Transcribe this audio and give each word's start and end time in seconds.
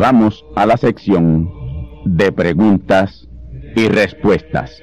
Vamos 0.00 0.46
a 0.56 0.64
la 0.64 0.78
sección 0.78 1.52
de 2.06 2.32
preguntas 2.32 3.28
y 3.76 3.86
respuestas. 3.86 4.82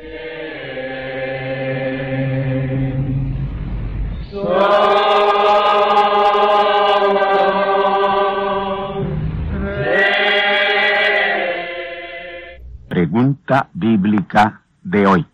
Pregunta 12.87 13.69
bíblica 13.73 14.61
de 14.83 15.07
hoy. 15.07 15.25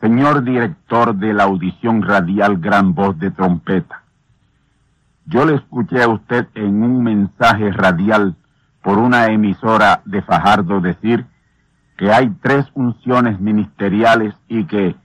Señor 0.00 0.42
director 0.42 1.14
de 1.14 1.34
la 1.34 1.44
audición 1.44 2.00
radial 2.00 2.56
Gran 2.56 2.94
Voz 2.94 3.18
de 3.18 3.30
Trompeta, 3.30 4.04
yo 5.28 5.44
le 5.44 5.56
escuché 5.56 6.02
a 6.02 6.08
usted 6.08 6.48
en 6.54 6.82
un 6.82 7.02
mensaje 7.02 7.70
radial 7.70 8.34
por 8.82 8.96
una 8.98 9.26
emisora 9.26 10.00
de 10.06 10.22
Fajardo 10.22 10.80
decir 10.80 11.26
que 11.98 12.10
hay 12.10 12.30
tres 12.40 12.66
unciones 12.72 13.38
ministeriales 13.38 14.34
y 14.48 14.64
que 14.64 14.96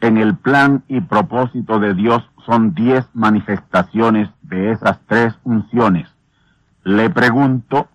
en 0.00 0.16
el 0.16 0.36
plan 0.36 0.84
y 0.86 1.00
propósito 1.00 1.80
de 1.80 1.94
Dios 1.94 2.22
son 2.46 2.74
diez 2.74 3.04
manifestaciones 3.14 4.28
de 4.42 4.70
esas 4.70 5.00
tres 5.08 5.34
unciones. 5.42 6.08
Le 6.84 7.10
pregunto 7.10 7.88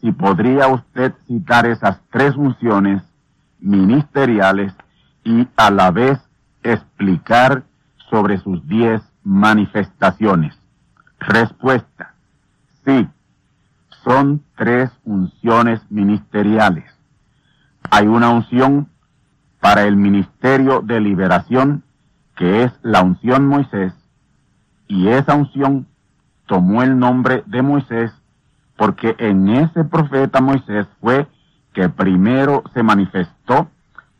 si 0.00 0.10
podría 0.10 0.66
usted 0.68 1.14
citar 1.28 1.66
esas 1.66 2.00
tres 2.10 2.34
unciones 2.34 3.02
ministeriales 3.60 4.74
y 5.22 5.46
a 5.56 5.70
la 5.70 5.92
vez 5.92 6.18
explicar 6.64 7.62
sobre 8.10 8.38
sus 8.38 8.66
diez 8.66 9.02
manifestaciones. 9.22 10.61
Respuesta. 11.28 12.14
Sí, 12.84 13.08
son 14.04 14.42
tres 14.56 14.90
unciones 15.04 15.80
ministeriales. 15.90 16.84
Hay 17.90 18.06
una 18.06 18.30
unción 18.30 18.88
para 19.60 19.84
el 19.84 19.96
ministerio 19.96 20.80
de 20.80 21.00
liberación, 21.00 21.84
que 22.36 22.64
es 22.64 22.72
la 22.82 23.02
unción 23.02 23.46
Moisés, 23.46 23.92
y 24.88 25.08
esa 25.08 25.34
unción 25.34 25.86
tomó 26.46 26.82
el 26.82 26.98
nombre 26.98 27.44
de 27.46 27.62
Moisés 27.62 28.12
porque 28.76 29.14
en 29.18 29.48
ese 29.48 29.84
profeta 29.84 30.40
Moisés 30.40 30.86
fue 31.00 31.28
que 31.72 31.88
primero 31.88 32.64
se 32.74 32.82
manifestó 32.82 33.70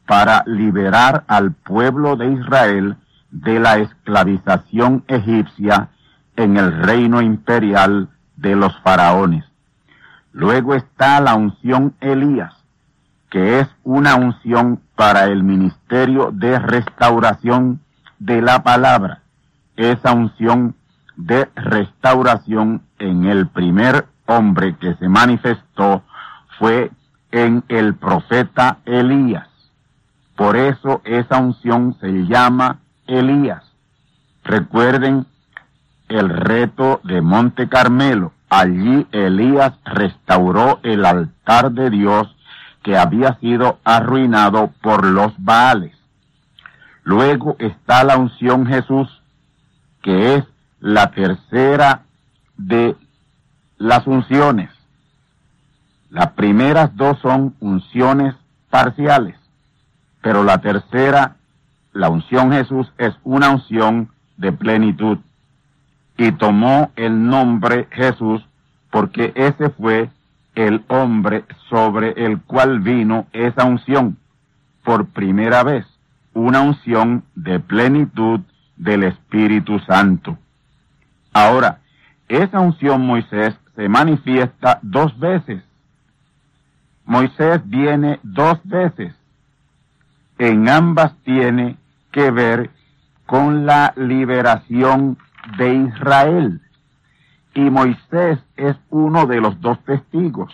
para 0.06 0.44
liberar 0.46 1.24
al 1.26 1.52
pueblo 1.52 2.16
de 2.16 2.32
Israel 2.32 2.96
de 3.30 3.58
la 3.58 3.78
esclavización 3.78 5.04
egipcia 5.08 5.88
en 6.36 6.56
el 6.56 6.82
reino 6.82 7.20
imperial 7.20 8.08
de 8.36 8.56
los 8.56 8.76
faraones. 8.80 9.44
Luego 10.32 10.74
está 10.74 11.20
la 11.20 11.34
unción 11.34 11.94
Elías, 12.00 12.54
que 13.30 13.60
es 13.60 13.68
una 13.84 14.16
unción 14.16 14.80
para 14.96 15.26
el 15.26 15.42
ministerio 15.42 16.30
de 16.32 16.58
restauración 16.58 17.80
de 18.18 18.40
la 18.40 18.62
palabra. 18.62 19.22
Esa 19.76 20.12
unción 20.12 20.74
de 21.16 21.48
restauración 21.54 22.82
en 22.98 23.24
el 23.26 23.48
primer 23.48 24.06
hombre 24.26 24.76
que 24.76 24.94
se 24.94 25.08
manifestó 25.08 26.02
fue 26.58 26.90
en 27.30 27.64
el 27.68 27.94
profeta 27.94 28.78
Elías. 28.84 29.48
Por 30.36 30.56
eso 30.56 31.02
esa 31.04 31.38
unción 31.38 31.96
se 32.00 32.10
llama 32.26 32.80
Elías. 33.06 33.62
Recuerden 34.44 35.26
el 36.12 36.28
reto 36.28 37.00
de 37.04 37.20
Monte 37.20 37.68
Carmelo. 37.68 38.32
Allí 38.50 39.06
Elías 39.12 39.72
restauró 39.84 40.80
el 40.82 41.04
altar 41.06 41.72
de 41.72 41.90
Dios 41.90 42.34
que 42.82 42.96
había 42.96 43.38
sido 43.38 43.78
arruinado 43.84 44.72
por 44.82 45.06
los 45.06 45.32
Baales. 45.38 45.96
Luego 47.04 47.56
está 47.58 48.04
la 48.04 48.16
unción 48.16 48.66
Jesús, 48.66 49.08
que 50.02 50.36
es 50.36 50.44
la 50.80 51.10
tercera 51.12 52.02
de 52.56 52.96
las 53.78 54.06
unciones. 54.06 54.70
Las 56.10 56.32
primeras 56.32 56.94
dos 56.94 57.18
son 57.20 57.54
unciones 57.60 58.34
parciales, 58.68 59.36
pero 60.20 60.44
la 60.44 60.58
tercera, 60.58 61.36
la 61.92 62.10
unción 62.10 62.52
Jesús, 62.52 62.92
es 62.98 63.14
una 63.24 63.50
unción 63.50 64.10
de 64.36 64.52
plenitud 64.52 65.18
y 66.16 66.32
tomó 66.32 66.90
el 66.96 67.26
nombre 67.26 67.88
Jesús 67.90 68.44
porque 68.90 69.32
ese 69.34 69.70
fue 69.70 70.10
el 70.54 70.84
hombre 70.88 71.44
sobre 71.70 72.12
el 72.24 72.40
cual 72.42 72.80
vino 72.80 73.26
esa 73.32 73.64
unción 73.64 74.18
por 74.84 75.06
primera 75.06 75.62
vez, 75.62 75.86
una 76.34 76.60
unción 76.60 77.24
de 77.34 77.58
plenitud 77.60 78.40
del 78.76 79.04
Espíritu 79.04 79.78
Santo. 79.80 80.36
Ahora, 81.32 81.78
esa 82.28 82.60
unción 82.60 83.06
Moisés 83.06 83.54
se 83.74 83.88
manifiesta 83.88 84.78
dos 84.82 85.18
veces. 85.18 85.62
Moisés 87.04 87.60
viene 87.64 88.20
dos 88.22 88.60
veces. 88.64 89.14
En 90.38 90.68
ambas 90.68 91.14
tiene 91.24 91.76
que 92.10 92.30
ver 92.30 92.70
con 93.26 93.64
la 93.64 93.94
liberación 93.96 95.16
de 95.58 95.74
Israel. 95.74 96.60
Y 97.54 97.68
Moisés 97.70 98.38
es 98.56 98.76
uno 98.90 99.26
de 99.26 99.40
los 99.40 99.60
dos 99.60 99.78
testigos. 99.84 100.52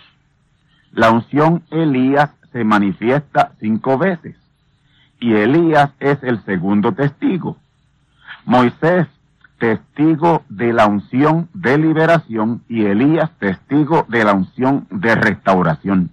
La 0.91 1.11
unción 1.11 1.63
Elías 1.71 2.31
se 2.51 2.63
manifiesta 2.63 3.51
cinco 3.59 3.97
veces 3.97 4.35
y 5.19 5.33
Elías 5.33 5.91
es 5.99 6.17
el 6.23 6.43
segundo 6.45 6.93
testigo. 6.93 7.57
Moisés, 8.45 9.07
testigo 9.57 10.43
de 10.47 10.71
la 10.71 10.87
unción 10.87 11.49
de 11.53 11.77
liberación 11.77 12.63
y 12.69 12.85
Elías, 12.85 13.29
testigo 13.39 14.05
de 14.07 14.23
la 14.23 14.33
unción 14.33 14.87
de 14.89 15.15
restauración. 15.15 16.09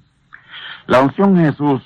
La 0.87 1.01
unción 1.01 1.37
Jesús, 1.37 1.83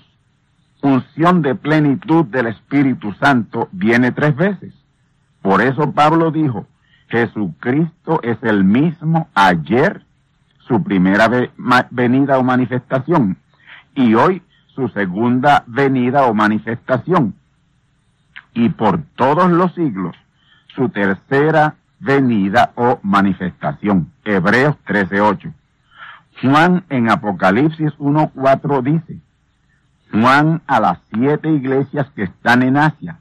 unción 0.82 1.42
de 1.42 1.54
plenitud 1.54 2.24
del 2.24 2.46
Espíritu 2.46 3.12
Santo, 3.14 3.68
viene 3.72 4.12
tres 4.12 4.34
veces. 4.34 4.72
Por 5.42 5.60
eso 5.60 5.92
Pablo 5.92 6.30
dijo, 6.30 6.66
Jesucristo 7.10 8.20
es 8.22 8.38
el 8.42 8.62
mismo 8.64 9.28
ayer, 9.34 10.04
su 10.68 10.82
primera 10.82 11.28
venida 11.90 12.38
o 12.38 12.44
manifestación, 12.44 13.36
y 13.94 14.14
hoy 14.14 14.42
su 14.74 14.88
segunda 14.90 15.64
venida 15.66 16.26
o 16.26 16.34
manifestación, 16.34 17.34
y 18.54 18.68
por 18.68 19.02
todos 19.16 19.50
los 19.50 19.74
siglos 19.74 20.16
su 20.76 20.88
tercera 20.88 21.74
venida 21.98 22.70
o 22.76 23.00
manifestación. 23.02 24.12
Hebreos 24.24 24.76
13:8. 24.86 25.52
Juan 26.40 26.84
en 26.90 27.10
Apocalipsis 27.10 27.92
1:4 27.98 28.82
dice, 28.82 29.18
Juan 30.12 30.62
a 30.68 30.78
las 30.78 30.98
siete 31.12 31.50
iglesias 31.50 32.06
que 32.14 32.22
están 32.22 32.62
en 32.62 32.76
Asia, 32.76 33.18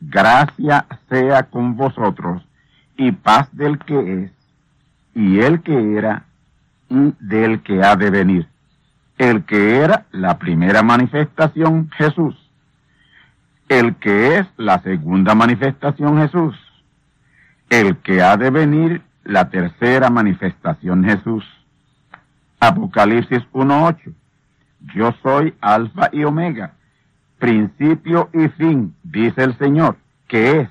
gracia 0.00 0.86
sea 1.08 1.44
con 1.44 1.76
vosotros 1.76 2.47
y 2.98 3.12
paz 3.12 3.48
del 3.52 3.78
que 3.78 4.24
es, 4.24 4.32
y 5.14 5.38
el 5.38 5.62
que 5.62 5.96
era, 5.96 6.24
y 6.90 7.14
del 7.20 7.62
que 7.62 7.82
ha 7.82 7.96
de 7.96 8.10
venir. 8.10 8.46
El 9.16 9.44
que 9.44 9.76
era 9.76 10.06
la 10.10 10.38
primera 10.38 10.82
manifestación, 10.82 11.90
Jesús. 11.96 12.36
El 13.68 13.96
que 13.96 14.38
es 14.38 14.46
la 14.56 14.80
segunda 14.82 15.34
manifestación, 15.34 16.18
Jesús. 16.18 16.56
El 17.70 17.98
que 17.98 18.20
ha 18.20 18.36
de 18.36 18.50
venir, 18.50 19.02
la 19.24 19.48
tercera 19.48 20.10
manifestación, 20.10 21.04
Jesús. 21.04 21.44
Apocalipsis 22.58 23.42
1.8. 23.52 24.12
Yo 24.94 25.14
soy 25.22 25.54
Alfa 25.60 26.08
y 26.12 26.24
Omega, 26.24 26.72
principio 27.38 28.30
y 28.32 28.48
fin, 28.48 28.94
dice 29.04 29.44
el 29.44 29.56
Señor, 29.58 29.96
que 30.26 30.60
es, 30.60 30.68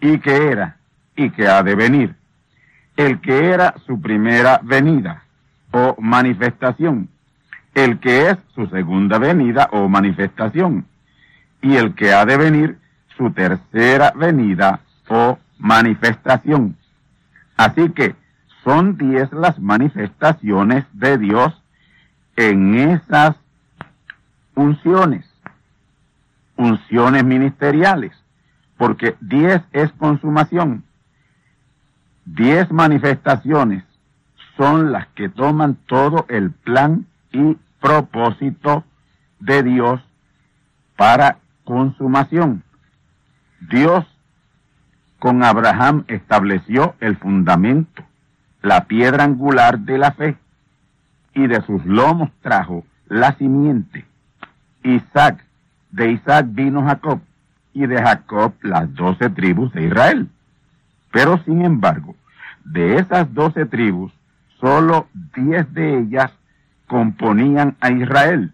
y 0.00 0.18
que 0.18 0.50
era, 0.50 0.77
y 1.18 1.30
que 1.30 1.48
ha 1.48 1.62
de 1.62 1.74
venir. 1.74 2.14
El 2.96 3.20
que 3.20 3.50
era 3.50 3.74
su 3.86 4.00
primera 4.00 4.60
venida 4.62 5.24
o 5.72 5.96
manifestación, 6.00 7.08
el 7.74 7.98
que 7.98 8.30
es 8.30 8.38
su 8.54 8.66
segunda 8.68 9.18
venida 9.18 9.68
o 9.72 9.88
manifestación, 9.88 10.86
y 11.60 11.76
el 11.76 11.94
que 11.94 12.12
ha 12.12 12.24
de 12.24 12.36
venir 12.36 12.78
su 13.16 13.32
tercera 13.32 14.12
venida 14.14 14.80
o 15.08 15.38
manifestación. 15.58 16.76
Así 17.56 17.90
que 17.90 18.14
son 18.62 18.96
diez 18.96 19.30
las 19.32 19.58
manifestaciones 19.58 20.84
de 20.92 21.18
Dios 21.18 21.60
en 22.36 22.76
esas 22.76 23.34
unciones, 24.54 25.26
unciones 26.56 27.24
ministeriales, 27.24 28.12
porque 28.76 29.16
diez 29.20 29.60
es 29.72 29.90
consumación. 29.92 30.84
Diez 32.34 32.70
manifestaciones 32.70 33.84
son 34.58 34.92
las 34.92 35.06
que 35.08 35.30
toman 35.30 35.76
todo 35.86 36.26
el 36.28 36.50
plan 36.50 37.06
y 37.32 37.56
propósito 37.80 38.84
de 39.40 39.62
Dios 39.62 40.00
para 40.96 41.38
consumación. 41.64 42.62
Dios 43.70 44.04
con 45.18 45.42
Abraham 45.42 46.04
estableció 46.08 46.96
el 47.00 47.16
fundamento, 47.16 48.04
la 48.60 48.84
piedra 48.84 49.24
angular 49.24 49.78
de 49.78 49.96
la 49.96 50.12
fe, 50.12 50.36
y 51.34 51.46
de 51.46 51.62
sus 51.62 51.84
lomos 51.86 52.30
trajo 52.42 52.84
la 53.06 53.36
simiente. 53.38 54.04
Isaac, 54.82 55.42
de 55.92 56.12
Isaac 56.12 56.46
vino 56.50 56.84
Jacob, 56.84 57.20
y 57.72 57.86
de 57.86 58.02
Jacob 58.02 58.52
las 58.60 58.94
doce 58.94 59.30
tribus 59.30 59.72
de 59.72 59.86
Israel. 59.86 60.28
Pero 61.18 61.42
sin 61.44 61.64
embargo, 61.64 62.14
de 62.64 62.98
esas 62.98 63.34
doce 63.34 63.66
tribus, 63.66 64.12
solo 64.60 65.08
diez 65.34 65.66
de 65.74 65.98
ellas 65.98 66.30
componían 66.86 67.76
a 67.80 67.90
Israel, 67.90 68.52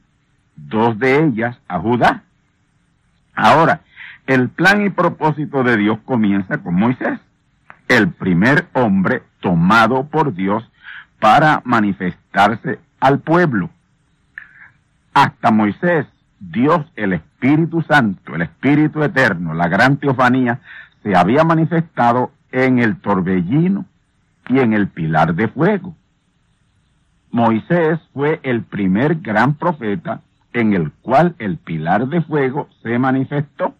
dos 0.56 0.98
de 0.98 1.26
ellas 1.26 1.58
a 1.68 1.78
Judá. 1.78 2.22
Ahora, 3.34 3.82
el 4.26 4.48
plan 4.48 4.86
y 4.86 4.88
propósito 4.88 5.62
de 5.62 5.76
Dios 5.76 5.98
comienza 6.06 6.56
con 6.56 6.76
Moisés, 6.76 7.20
el 7.88 8.08
primer 8.08 8.66
hombre 8.72 9.22
tomado 9.40 10.06
por 10.06 10.32
Dios 10.32 10.64
para 11.20 11.60
manifestarse 11.66 12.78
al 12.98 13.18
pueblo. 13.18 13.68
Hasta 15.12 15.50
Moisés, 15.50 16.06
Dios, 16.40 16.86
el 16.96 17.12
Espíritu 17.12 17.82
Santo, 17.82 18.34
el 18.34 18.40
Espíritu 18.40 19.02
Eterno, 19.02 19.52
la 19.52 19.68
gran 19.68 19.98
teofanía, 19.98 20.60
se 21.02 21.14
había 21.14 21.44
manifestado 21.44 22.32
en 22.54 22.78
el 22.78 23.00
torbellino 23.00 23.84
y 24.48 24.60
en 24.60 24.74
el 24.74 24.86
pilar 24.86 25.34
de 25.34 25.48
fuego. 25.48 25.96
Moisés 27.32 27.98
fue 28.12 28.38
el 28.44 28.62
primer 28.62 29.16
gran 29.16 29.54
profeta 29.54 30.20
en 30.52 30.72
el 30.72 30.92
cual 31.02 31.34
el 31.40 31.56
pilar 31.58 32.06
de 32.06 32.22
fuego 32.22 32.68
se 32.80 32.96
manifestó 32.96 33.74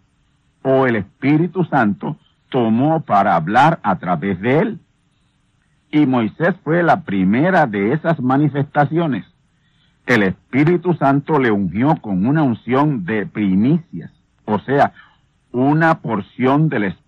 o 0.62 0.86
el 0.86 0.96
Espíritu 0.96 1.64
Santo 1.66 2.16
tomó 2.48 3.02
para 3.02 3.36
hablar 3.36 3.78
a 3.84 3.96
través 4.00 4.40
de 4.40 4.58
él. 4.58 4.80
Y 5.92 6.04
Moisés 6.06 6.56
fue 6.64 6.82
la 6.82 7.02
primera 7.02 7.66
de 7.66 7.92
esas 7.92 8.20
manifestaciones. 8.20 9.24
El 10.04 10.24
Espíritu 10.24 10.94
Santo 10.94 11.38
le 11.38 11.52
ungió 11.52 11.94
con 12.00 12.26
una 12.26 12.42
unción 12.42 13.04
de 13.04 13.24
primicias, 13.24 14.10
o 14.46 14.58
sea, 14.58 14.92
una 15.52 16.00
porción 16.00 16.68
del 16.68 16.84
Espíritu 16.84 17.03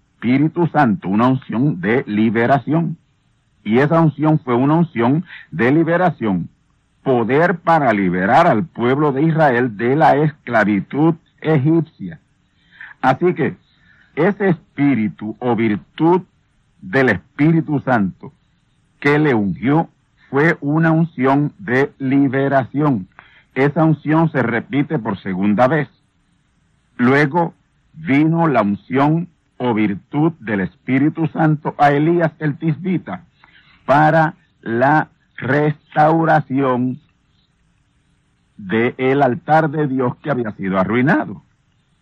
Santo, 0.73 1.09
una 1.09 1.29
unción 1.29 1.81
de 1.81 2.05
liberación. 2.07 2.97
Y 3.65 3.79
esa 3.79 4.01
unción 4.01 4.39
fue 4.39 4.55
una 4.55 4.75
unción 4.75 5.25
de 5.51 5.73
liberación, 5.73 6.49
poder 7.03 7.59
para 7.59 7.93
liberar 7.93 8.47
al 8.47 8.65
pueblo 8.65 9.13
de 9.13 9.23
Israel 9.23 9.77
de 9.77 9.97
la 9.97 10.17
esclavitud 10.17 11.15
egipcia. 11.41 12.21
Así 13.01 13.35
que 13.35 13.57
ese 14.15 14.49
espíritu 14.49 15.37
o 15.41 15.55
virtud 15.55 16.23
del 16.81 17.09
Espíritu 17.11 17.81
Santo 17.81 18.33
que 19.01 19.19
le 19.19 19.35
ungió 19.35 19.89
fue 20.31 20.57
una 20.61 20.91
unción 20.91 21.53
de 21.59 21.93
liberación. 21.99 23.09
Esa 23.55 23.85
unción 23.85 24.31
se 24.31 24.43
repite 24.43 24.99
por 24.99 25.19
segunda 25.19 25.69
vez. 25.69 25.89
Luego 26.97 27.55
vino 27.93 28.47
la 28.49 28.63
unción 28.63 29.29
o 29.59 29.75
virtud 29.75 30.33
del 30.41 30.61
Espíritu 30.61 31.27
Santo 31.29 31.75
a 31.79 31.91
Elías 31.91 32.33
el 32.39 32.57
Tisbita 32.59 33.25
para 33.85 34.35
la 34.61 35.09
restauración 35.37 37.01
del 38.57 39.23
altar 39.23 39.71
de 39.71 39.87
Dios 39.87 40.17
que 40.17 40.31
había 40.31 40.53
sido 40.53 40.79
arruinado. 40.79 41.43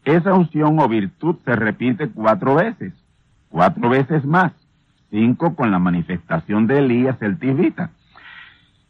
Esa 0.05 0.35
unción 0.35 0.79
o 0.79 0.89
virtud 0.89 1.37
se 1.45 1.57
repite 1.57 2.09
cuatro 2.11 2.55
veces, 2.57 2.93
cuatro 3.49 3.89
veces 3.89 4.25
más, 4.25 4.53
cinco 5.11 5.55
con 5.55 5.71
la 5.71 5.79
manifestación 5.79 6.67
de 6.67 6.79
Elías 6.79 7.21
el 7.23 7.39
Tisbita. 7.39 7.91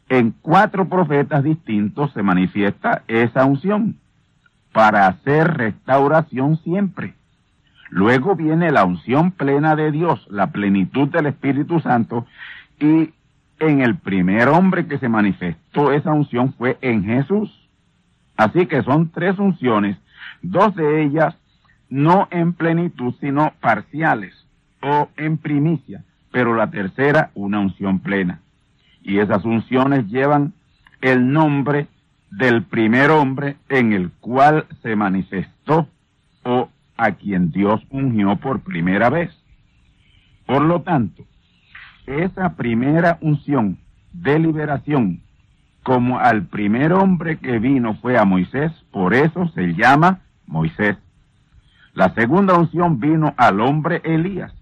En 0.09 0.31
cuatro 0.41 0.87
profetas 0.87 1.43
distintos 1.43 2.11
se 2.13 2.21
manifiesta 2.21 3.03
esa 3.07 3.45
unción 3.45 3.97
para 4.71 5.07
hacer 5.07 5.55
restauración 5.55 6.57
siempre. 6.57 7.15
Luego 7.89 8.35
viene 8.35 8.71
la 8.71 8.85
unción 8.85 9.31
plena 9.31 9.75
de 9.75 9.91
Dios, 9.91 10.25
la 10.29 10.47
plenitud 10.47 11.07
del 11.09 11.27
Espíritu 11.27 11.79
Santo, 11.79 12.25
y 12.79 13.11
en 13.59 13.81
el 13.81 13.97
primer 13.97 14.49
hombre 14.49 14.87
que 14.87 14.97
se 14.97 15.09
manifestó 15.09 15.91
esa 15.91 16.11
unción 16.11 16.53
fue 16.53 16.77
en 16.81 17.03
Jesús. 17.03 17.51
Así 18.37 18.65
que 18.65 18.83
son 18.83 19.11
tres 19.11 19.39
unciones, 19.39 19.97
dos 20.41 20.75
de 20.75 21.03
ellas 21.03 21.35
no 21.89 22.27
en 22.31 22.53
plenitud, 22.53 23.13
sino 23.21 23.53
parciales 23.61 24.33
o 24.81 25.09
en 25.15 25.37
primicia, 25.37 26.03
pero 26.31 26.55
la 26.55 26.69
tercera 26.69 27.31
una 27.35 27.59
unción 27.59 27.99
plena. 27.99 28.39
Y 29.03 29.19
esas 29.19 29.45
unciones 29.45 30.07
llevan 30.07 30.53
el 31.01 31.31
nombre 31.31 31.87
del 32.31 32.63
primer 32.63 33.11
hombre 33.11 33.55
en 33.69 33.93
el 33.93 34.11
cual 34.19 34.65
se 34.81 34.95
manifestó 34.95 35.87
o 36.43 36.69
a 36.97 37.11
quien 37.11 37.51
Dios 37.51 37.81
ungió 37.89 38.35
por 38.37 38.61
primera 38.61 39.09
vez. 39.09 39.31
Por 40.45 40.63
lo 40.63 40.81
tanto, 40.81 41.23
esa 42.05 42.55
primera 42.55 43.17
unción 43.21 43.77
de 44.13 44.39
liberación, 44.39 45.21
como 45.83 46.19
al 46.19 46.45
primer 46.45 46.93
hombre 46.93 47.37
que 47.37 47.59
vino 47.59 47.95
fue 47.95 48.17
a 48.17 48.25
Moisés, 48.25 48.71
por 48.91 49.13
eso 49.13 49.47
se 49.49 49.73
llama 49.73 50.21
Moisés. 50.45 50.97
La 51.93 52.13
segunda 52.13 52.55
unción 52.55 52.99
vino 52.99 53.33
al 53.37 53.61
hombre 53.61 54.01
Elías, 54.03 54.53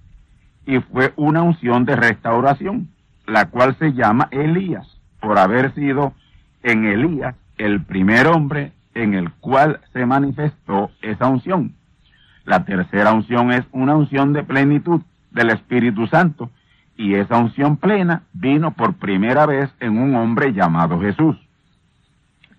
y 0.66 0.80
fue 0.80 1.14
una 1.16 1.42
unción 1.42 1.86
de 1.86 1.96
restauración, 1.96 2.90
la 3.26 3.50
cual 3.50 3.76
se 3.78 3.94
llama 3.94 4.28
Elías, 4.32 4.88
por 5.20 5.38
haber 5.38 5.74
sido 5.74 6.14
en 6.62 6.86
Elías 6.86 7.36
el 7.58 7.84
primer 7.84 8.28
hombre 8.28 8.72
en 8.94 9.14
el 9.14 9.32
cual 9.32 9.80
se 9.92 10.06
manifestó 10.06 10.92
esa 11.02 11.28
unción. 11.28 11.76
La 12.46 12.66
tercera 12.66 13.14
unción 13.14 13.52
es 13.52 13.64
una 13.72 13.96
unción 13.96 14.34
de 14.34 14.44
plenitud 14.44 15.02
del 15.32 15.50
Espíritu 15.50 16.08
Santo, 16.08 16.50
y 16.96 17.16
esa 17.16 17.38
unción 17.38 17.78
plena 17.78 18.24
vino 18.34 18.72
por 18.72 18.96
primera 18.96 19.46
vez 19.46 19.70
en 19.80 19.98
un 19.98 20.16
hombre 20.16 20.54
llamado 20.54 21.00
Jesús. 21.00 21.38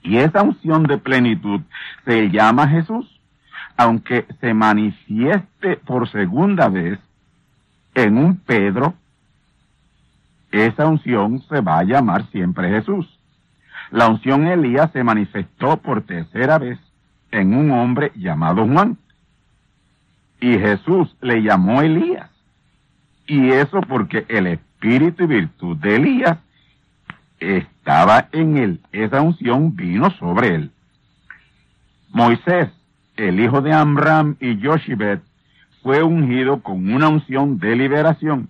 Y 0.02 0.18
esa 0.18 0.42
unción 0.42 0.84
de 0.84 0.98
plenitud 0.98 1.60
se 2.04 2.30
llama 2.30 2.68
Jesús, 2.68 3.08
aunque 3.76 4.26
se 4.40 4.54
manifieste 4.54 5.76
por 5.76 6.08
segunda 6.10 6.68
vez 6.68 6.98
en 7.94 8.18
un 8.18 8.36
Pedro, 8.36 8.94
esa 10.50 10.86
unción 10.86 11.42
se 11.48 11.60
va 11.60 11.78
a 11.78 11.84
llamar 11.84 12.26
siempre 12.30 12.68
Jesús. 12.68 13.08
La 13.90 14.08
unción 14.08 14.46
Elías 14.46 14.90
se 14.92 15.02
manifestó 15.02 15.76
por 15.78 16.02
tercera 16.02 16.58
vez 16.58 16.78
en 17.30 17.54
un 17.54 17.72
hombre 17.72 18.12
llamado 18.14 18.66
Juan. 18.66 18.96
Y 20.40 20.58
Jesús 20.58 21.14
le 21.20 21.42
llamó 21.42 21.82
Elías. 21.82 22.30
Y 23.26 23.50
eso 23.50 23.80
porque 23.82 24.26
el 24.28 24.46
espíritu 24.46 25.24
y 25.24 25.26
virtud 25.26 25.76
de 25.78 25.96
Elías 25.96 26.38
estaba 27.38 28.28
en 28.32 28.56
él. 28.56 28.80
Esa 28.92 29.22
unción 29.22 29.74
vino 29.74 30.10
sobre 30.18 30.54
él. 30.54 30.70
Moisés, 32.10 32.68
el 33.16 33.40
hijo 33.40 33.60
de 33.60 33.72
Amram 33.72 34.36
y 34.40 34.56
Yoshibet, 34.58 35.20
fue 35.82 36.02
ungido 36.02 36.62
con 36.62 36.92
una 36.92 37.08
unción 37.08 37.58
de 37.58 37.76
liberación. 37.76 38.48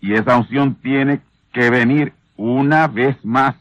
Y 0.00 0.14
esa 0.14 0.38
unción 0.38 0.74
tiene 0.76 1.20
que 1.52 1.70
venir 1.70 2.12
una 2.36 2.88
vez 2.88 3.16
más. 3.24 3.54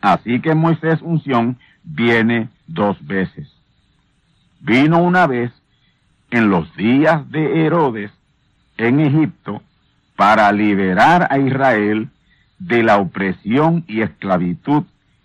Así 0.00 0.40
que 0.40 0.54
Moisés 0.54 1.00
unción 1.02 1.58
viene 1.84 2.48
dos 2.66 2.96
veces. 3.06 3.48
Vino 4.60 5.02
una 5.02 5.26
vez 5.26 5.52
en 6.36 6.50
los 6.50 6.76
días 6.76 7.28
de 7.30 7.64
Herodes 7.64 8.10
en 8.76 9.00
Egipto 9.00 9.62
para 10.16 10.52
liberar 10.52 11.28
a 11.30 11.38
Israel 11.38 12.10
de 12.58 12.82
la 12.82 12.98
opresión 12.98 13.84
y 13.88 14.02
esclavitud 14.02 14.82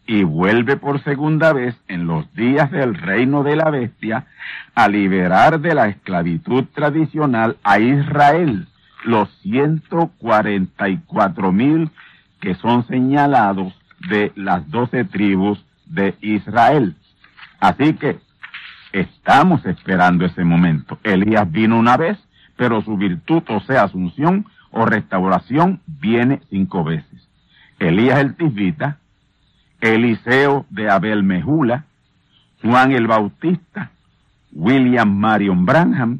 y 0.07 0.23
vuelve 0.23 0.77
por 0.77 1.03
segunda 1.03 1.51
vez 1.51 1.75
en 1.89 2.07
los 2.07 2.33
días 2.33 2.71
del 2.71 2.95
reino 2.95 3.43
de 3.43 3.57
la 3.57 3.69
bestia 3.69 4.27
a 4.73 4.87
liberar 4.87 5.59
de 5.59 5.75
la 5.75 5.89
esclavitud 5.89 6.63
tradicional 6.73 7.57
a 7.61 7.79
Israel, 7.79 8.69
los 9.03 9.27
144 9.41 11.51
mil 11.51 11.91
que 12.39 12.55
son 12.55 12.87
señalados 12.87 13.73
de 14.09 14.31
las 14.35 14.71
doce 14.71 15.03
tribus 15.03 15.61
de 15.87 16.15
Israel. 16.21 16.95
Así 17.59 17.95
que 17.95 18.17
estamos 18.93 19.65
esperando 19.65 20.25
ese 20.25 20.43
momento. 20.43 20.99
Elías 21.03 21.49
vino 21.51 21.77
una 21.77 21.97
vez, 21.97 22.17
pero 22.55 22.81
su 22.81 22.97
virtud, 22.97 23.43
o 23.49 23.59
sea, 23.61 23.83
asunción 23.83 24.45
o 24.71 24.85
restauración, 24.85 25.81
viene 25.85 26.41
cinco 26.49 26.83
veces. 26.83 27.27
Elías 27.79 28.19
el 28.19 28.35
Tisbita, 28.35 28.97
Eliseo 29.79 30.65
de 30.69 30.89
Abel 30.89 31.23
Mejula, 31.23 31.85
Juan 32.61 32.91
el 32.91 33.07
Bautista, 33.07 33.91
William 34.51 35.09
Marion 35.17 35.65
Branham, 35.65 36.19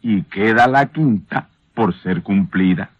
y 0.00 0.22
queda 0.22 0.66
la 0.66 0.86
quinta 0.86 1.48
por 1.74 1.94
ser 2.02 2.22
cumplida. 2.22 2.90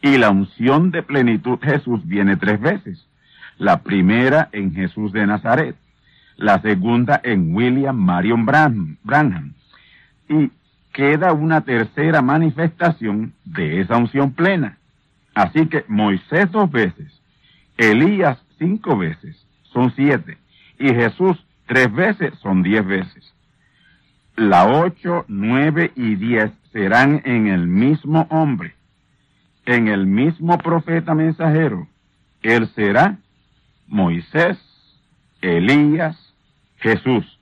Y 0.00 0.18
la 0.18 0.30
unción 0.30 0.90
de 0.90 1.02
plenitud 1.02 1.58
Jesús 1.62 2.06
viene 2.06 2.36
tres 2.36 2.60
veces. 2.60 3.06
La 3.58 3.82
primera 3.82 4.48
en 4.52 4.74
Jesús 4.74 5.12
de 5.12 5.26
Nazaret, 5.26 5.76
la 6.36 6.60
segunda 6.60 7.20
en 7.22 7.54
William 7.54 7.96
Marion 7.96 8.46
Branham, 8.46 9.54
y 10.28 10.50
queda 10.92 11.32
una 11.32 11.62
tercera 11.62 12.22
manifestación 12.22 13.32
de 13.44 13.80
esa 13.80 13.96
unción 13.96 14.32
plena. 14.32 14.78
Así 15.34 15.66
que 15.66 15.84
Moisés 15.88 16.50
dos 16.50 16.70
veces, 16.70 17.20
Elías 17.76 18.38
cinco 18.58 18.96
veces, 18.96 19.36
son 19.72 19.92
siete, 19.94 20.38
y 20.78 20.88
Jesús 20.88 21.42
tres 21.66 21.92
veces, 21.92 22.34
son 22.40 22.62
diez 22.62 22.84
veces. 22.84 23.32
La 24.36 24.66
ocho, 24.66 25.24
nueve 25.28 25.92
y 25.94 26.14
diez 26.16 26.50
serán 26.72 27.22
en 27.24 27.48
el 27.48 27.66
mismo 27.66 28.26
hombre, 28.30 28.74
en 29.66 29.88
el 29.88 30.06
mismo 30.06 30.58
profeta 30.58 31.14
mensajero. 31.14 31.86
Él 32.42 32.68
será 32.74 33.18
Moisés, 33.86 34.58
Elías, 35.42 36.16
Jesús. 36.78 37.38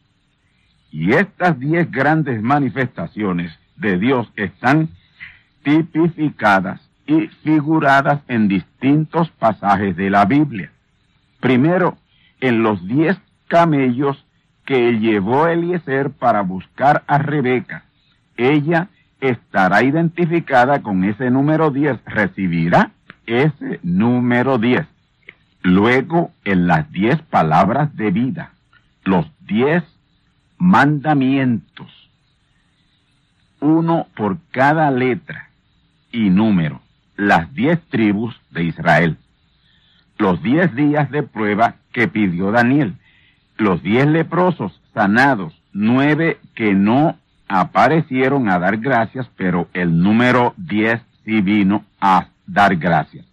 Y 0.91 1.13
estas 1.13 1.59
diez 1.61 1.91
grandes 1.91 2.43
manifestaciones 2.43 3.57
de 3.77 3.99
Dios 3.99 4.31
están 4.35 4.89
tipificadas 5.63 6.81
y 7.07 7.29
figuradas 7.43 8.23
en 8.29 8.49
distintos 8.49 9.31
pasajes 9.31 9.97
de 9.97 10.11
la 10.11 10.25
Biblia. 10.25 10.73
Primero, 11.41 11.97
en 12.41 12.63
los 12.63 12.87
diez 12.87 13.17
camellos 13.47 14.25
que 14.65 14.99
llevó 14.99 15.47
Eliezer 15.47 16.11
para 16.11 16.43
buscar 16.43 17.03
a 17.07 17.19
Rebeca. 17.19 17.85
Ella 18.37 18.89
estará 19.21 19.83
identificada 19.83 20.83
con 20.83 21.05
ese 21.05 21.31
número 21.31 21.71
diez, 21.71 21.99
recibirá 22.07 22.93
ese 23.27 23.81
número 23.83 24.59
diez. 24.59 24.87
Luego, 25.63 26.33
en 26.45 26.67
las 26.67 26.91
diez 26.91 27.21
palabras 27.23 27.95
de 27.97 28.11
vida, 28.11 28.53
los 29.05 29.27
diez 29.47 29.85
mandamientos, 30.59 31.91
uno 33.61 34.07
por 34.17 34.39
cada 34.53 34.91
letra 34.91 35.51
y 36.13 36.31
número, 36.31 36.81
las 37.17 37.53
diez 37.55 37.79
tribus 37.91 38.35
de 38.51 38.65
Israel, 38.65 39.17
los 40.19 40.43
diez 40.43 40.75
días 40.75 41.11
de 41.11 41.23
prueba 41.23 41.77
que 41.93 42.09
pidió 42.09 42.53
Daniel, 42.53 42.95
los 43.59 43.83
diez 43.83 44.07
leprosos 44.07 44.81
sanados, 44.95 45.55
nueve 45.73 46.39
que 46.55 46.75
no 46.75 47.19
aparecieron 47.49 48.49
a 48.49 48.59
dar 48.59 48.79
gracias, 48.79 49.29
pero 49.37 49.69
el 49.75 50.03
número 50.03 50.55
diez 50.57 51.03
sí 51.25 51.43
vino 51.43 51.85
a 52.01 52.29
dar 52.47 52.77
gracias. 52.77 53.30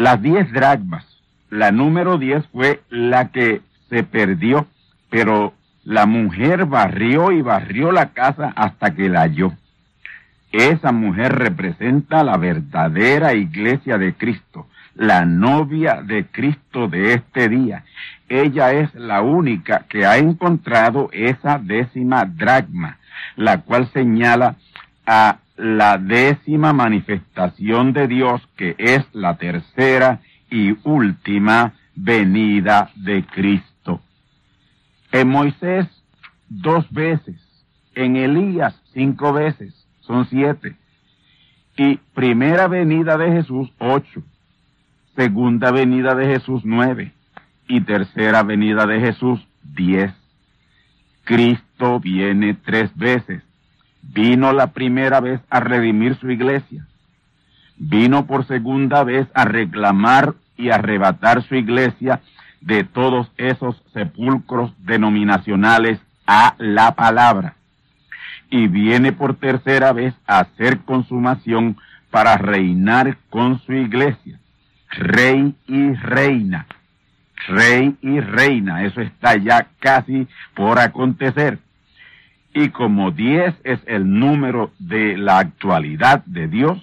Las 0.00 0.22
diez 0.22 0.50
dragmas, 0.50 1.04
la 1.50 1.72
número 1.72 2.16
diez 2.16 2.42
fue 2.52 2.80
la 2.88 3.28
que 3.32 3.60
se 3.90 4.02
perdió, 4.02 4.66
pero 5.10 5.52
la 5.84 6.06
mujer 6.06 6.64
barrió 6.64 7.32
y 7.32 7.42
barrió 7.42 7.92
la 7.92 8.06
casa 8.06 8.50
hasta 8.56 8.94
que 8.94 9.10
la 9.10 9.20
halló. 9.20 9.52
Esa 10.52 10.90
mujer 10.90 11.34
representa 11.34 12.24
la 12.24 12.38
verdadera 12.38 13.34
iglesia 13.34 13.98
de 13.98 14.14
Cristo, 14.14 14.68
la 14.94 15.26
novia 15.26 16.00
de 16.00 16.24
Cristo 16.24 16.88
de 16.88 17.12
este 17.12 17.50
día. 17.50 17.84
Ella 18.30 18.72
es 18.72 18.94
la 18.94 19.20
única 19.20 19.84
que 19.86 20.06
ha 20.06 20.16
encontrado 20.16 21.10
esa 21.12 21.58
décima 21.58 22.24
dragma, 22.24 22.96
la 23.36 23.58
cual 23.58 23.86
señala 23.92 24.56
a 25.04 25.40
la 25.60 25.98
décima 25.98 26.72
manifestación 26.72 27.92
de 27.92 28.08
Dios, 28.08 28.40
que 28.56 28.74
es 28.78 29.04
la 29.12 29.36
tercera 29.36 30.20
y 30.50 30.74
última 30.84 31.74
venida 31.94 32.90
de 32.96 33.24
Cristo. 33.26 34.00
En 35.12 35.28
Moisés, 35.28 35.86
dos 36.48 36.90
veces. 36.90 37.36
En 37.94 38.16
Elías, 38.16 38.74
cinco 38.94 39.32
veces. 39.32 39.74
Son 40.00 40.26
siete. 40.30 40.76
Y 41.76 41.96
primera 42.14 42.66
venida 42.66 43.18
de 43.18 43.30
Jesús, 43.32 43.70
ocho. 43.78 44.22
Segunda 45.14 45.70
venida 45.72 46.14
de 46.14 46.26
Jesús, 46.26 46.62
nueve. 46.64 47.12
Y 47.68 47.82
tercera 47.82 48.42
venida 48.42 48.86
de 48.86 49.00
Jesús, 49.00 49.46
diez. 49.62 50.12
Cristo 51.24 52.00
viene 52.00 52.54
tres 52.54 52.96
veces 52.96 53.42
Vino 54.02 54.52
la 54.52 54.68
primera 54.68 55.20
vez 55.20 55.40
a 55.50 55.60
redimir 55.60 56.16
su 56.16 56.30
iglesia. 56.30 56.86
Vino 57.76 58.26
por 58.26 58.46
segunda 58.46 59.04
vez 59.04 59.26
a 59.34 59.44
reclamar 59.44 60.34
y 60.56 60.70
arrebatar 60.70 61.42
su 61.42 61.54
iglesia 61.54 62.20
de 62.60 62.84
todos 62.84 63.30
esos 63.36 63.82
sepulcros 63.92 64.72
denominacionales 64.84 65.98
a 66.26 66.54
la 66.58 66.94
palabra. 66.94 67.54
Y 68.50 68.66
viene 68.66 69.12
por 69.12 69.36
tercera 69.36 69.92
vez 69.92 70.14
a 70.26 70.40
hacer 70.40 70.80
consumación 70.80 71.76
para 72.10 72.36
reinar 72.36 73.16
con 73.30 73.60
su 73.60 73.72
iglesia. 73.72 74.38
Rey 74.90 75.54
y 75.66 75.92
reina. 75.94 76.66
Rey 77.48 77.96
y 78.02 78.20
reina. 78.20 78.84
Eso 78.84 79.00
está 79.00 79.36
ya 79.36 79.68
casi 79.78 80.26
por 80.54 80.78
acontecer. 80.78 81.58
Y 82.52 82.70
como 82.70 83.12
10 83.12 83.54
es 83.64 83.80
el 83.86 84.18
número 84.18 84.72
de 84.78 85.16
la 85.16 85.38
actualidad 85.38 86.24
de 86.24 86.48
Dios, 86.48 86.78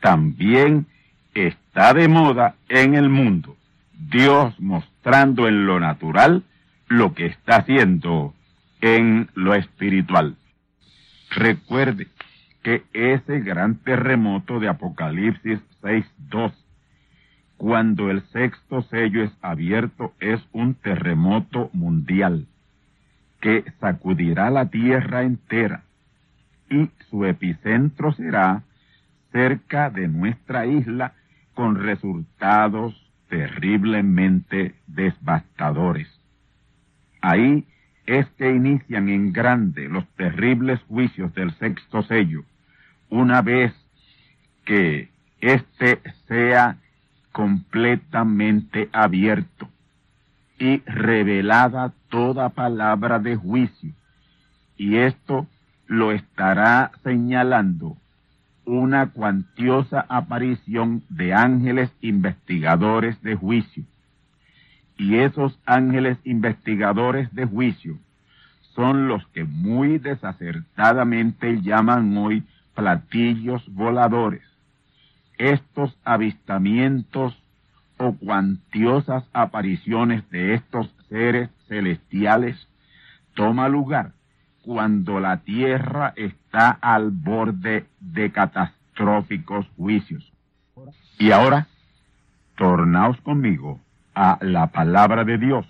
también 0.00 0.86
está 1.34 1.94
de 1.94 2.08
moda 2.08 2.56
en 2.68 2.94
el 2.94 3.08
mundo. 3.08 3.56
Dios 3.92 4.58
mostrando 4.58 5.46
en 5.46 5.66
lo 5.66 5.78
natural 5.80 6.42
lo 6.88 7.14
que 7.14 7.26
está 7.26 7.56
haciendo 7.56 8.34
en 8.80 9.28
lo 9.34 9.54
espiritual. 9.54 10.36
Recuerde 11.30 12.08
que 12.62 12.82
ese 12.92 13.40
gran 13.40 13.76
terremoto 13.76 14.58
de 14.58 14.68
Apocalipsis 14.68 15.60
6.2, 15.82 16.52
cuando 17.56 18.10
el 18.10 18.22
sexto 18.32 18.82
sello 18.82 19.22
es 19.22 19.32
abierto, 19.40 20.12
es 20.20 20.40
un 20.52 20.74
terremoto 20.74 21.70
mundial 21.72 22.46
que 23.40 23.64
sacudirá 23.80 24.50
la 24.50 24.66
tierra 24.66 25.22
entera 25.22 25.82
y 26.70 26.90
su 27.10 27.24
epicentro 27.24 28.12
será 28.12 28.62
cerca 29.32 29.90
de 29.90 30.08
nuestra 30.08 30.66
isla 30.66 31.12
con 31.54 31.76
resultados 31.76 32.94
terriblemente 33.28 34.74
devastadores. 34.86 36.08
Ahí 37.20 37.66
es 38.06 38.26
que 38.38 38.50
inician 38.50 39.08
en 39.08 39.32
grande 39.32 39.88
los 39.88 40.06
terribles 40.16 40.80
juicios 40.88 41.34
del 41.34 41.52
sexto 41.58 42.02
sello, 42.02 42.44
una 43.10 43.42
vez 43.42 43.72
que 44.64 45.08
éste 45.40 46.00
sea 46.26 46.76
completamente 47.32 48.88
abierto 48.92 49.68
y 50.58 50.78
revelada 50.86 51.92
toda 52.08 52.48
palabra 52.50 53.18
de 53.18 53.36
juicio. 53.36 53.92
Y 54.76 54.96
esto 54.96 55.46
lo 55.86 56.12
estará 56.12 56.92
señalando 57.02 57.96
una 58.64 59.06
cuantiosa 59.10 60.04
aparición 60.08 61.02
de 61.08 61.32
ángeles 61.34 61.90
investigadores 62.00 63.20
de 63.22 63.36
juicio. 63.36 63.84
Y 64.98 65.16
esos 65.16 65.58
ángeles 65.66 66.18
investigadores 66.24 67.32
de 67.34 67.44
juicio 67.44 67.98
son 68.74 69.08
los 69.08 69.26
que 69.28 69.44
muy 69.44 69.98
desacertadamente 69.98 71.62
llaman 71.62 72.16
hoy 72.16 72.42
platillos 72.74 73.62
voladores. 73.72 74.42
Estos 75.38 75.96
avistamientos 76.04 77.36
o 77.98 78.12
cuantiosas 78.14 79.24
apariciones 79.32 80.28
de 80.30 80.54
estos 80.54 80.94
seres 81.08 81.50
celestiales 81.68 82.68
toma 83.34 83.68
lugar 83.68 84.12
cuando 84.62 85.20
la 85.20 85.38
tierra 85.38 86.12
está 86.16 86.70
al 86.70 87.10
borde 87.10 87.86
de 88.00 88.32
catastróficos 88.32 89.66
juicios. 89.76 90.32
Y 91.18 91.30
ahora, 91.30 91.68
tornaos 92.56 93.20
conmigo 93.20 93.80
a 94.14 94.38
la 94.40 94.68
palabra 94.68 95.24
de 95.24 95.38
Dios 95.38 95.66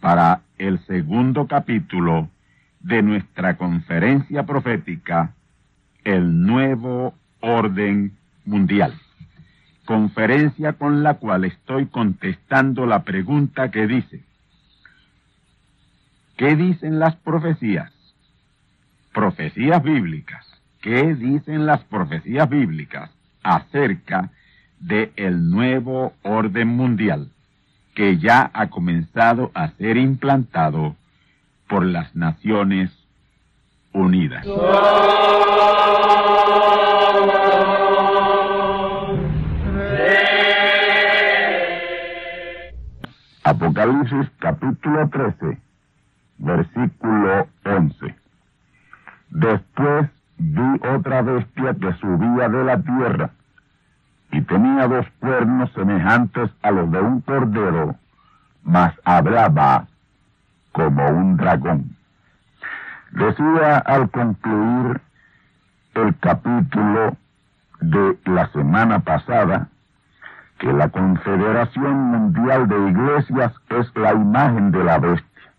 para 0.00 0.40
el 0.58 0.80
segundo 0.86 1.46
capítulo 1.46 2.28
de 2.80 3.02
nuestra 3.02 3.56
conferencia 3.56 4.44
profética, 4.44 5.34
El 6.04 6.44
Nuevo 6.46 7.14
Orden 7.40 8.16
Mundial. 8.44 8.94
Conferencia 9.88 10.74
con 10.74 11.02
la 11.02 11.14
cual 11.14 11.46
estoy 11.46 11.86
contestando 11.86 12.84
la 12.84 13.04
pregunta 13.04 13.70
que 13.70 13.86
dice, 13.86 14.22
¿qué 16.36 16.56
dicen 16.56 16.98
las 16.98 17.16
profecías? 17.16 17.90
Profecías 19.14 19.82
bíblicas. 19.82 20.44
¿Qué 20.82 21.14
dicen 21.14 21.64
las 21.64 21.84
profecías 21.84 22.50
bíblicas 22.50 23.10
acerca 23.42 24.28
del 24.78 25.10
el 25.16 25.48
nuevo 25.48 26.12
orden 26.22 26.68
mundial? 26.68 27.30
que 27.94 28.18
ya 28.18 28.50
ha 28.52 28.68
comenzado 28.68 29.50
a 29.54 29.70
ser 29.70 29.96
implantado 29.96 30.96
por 31.66 31.84
las 31.84 32.14
Naciones 32.14 32.90
Unidas. 33.94 34.46
Apocalipsis 43.48 44.28
capítulo 44.40 45.08
13, 45.08 45.58
versículo 46.36 47.48
11. 47.64 48.14
Después 49.30 50.10
vi 50.36 50.80
otra 50.86 51.22
bestia 51.22 51.72
que 51.80 51.94
subía 51.94 52.50
de 52.50 52.64
la 52.64 52.78
tierra 52.82 53.30
y 54.32 54.42
tenía 54.42 54.86
dos 54.86 55.06
cuernos 55.20 55.72
semejantes 55.72 56.50
a 56.60 56.72
los 56.72 56.92
de 56.92 57.00
un 57.00 57.22
cordero, 57.22 57.96
mas 58.64 58.92
hablaba 59.06 59.86
como 60.72 61.08
un 61.08 61.38
dragón. 61.38 61.96
Decía 63.12 63.78
al 63.78 64.10
concluir 64.10 65.00
el 65.94 66.14
capítulo 66.18 67.16
de 67.80 68.18
la 68.26 68.46
semana 68.48 69.00
pasada 69.00 69.68
que 70.58 70.72
la 70.72 70.88
Confederación 70.88 71.94
Mundial 71.94 72.68
de 72.68 72.88
Iglesias 72.90 73.52
es 73.70 73.96
la 73.96 74.12
imagen 74.12 74.70
de 74.72 74.84
la 74.84 74.98
bestia, 74.98 75.52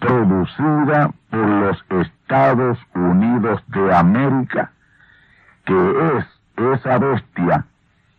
producida 0.00 1.10
por 1.30 1.46
los 1.46 1.84
Estados 1.90 2.78
Unidos 2.94 3.62
de 3.68 3.94
América, 3.94 4.70
que 5.64 6.16
es 6.16 6.24
esa 6.74 6.98
bestia 6.98 7.64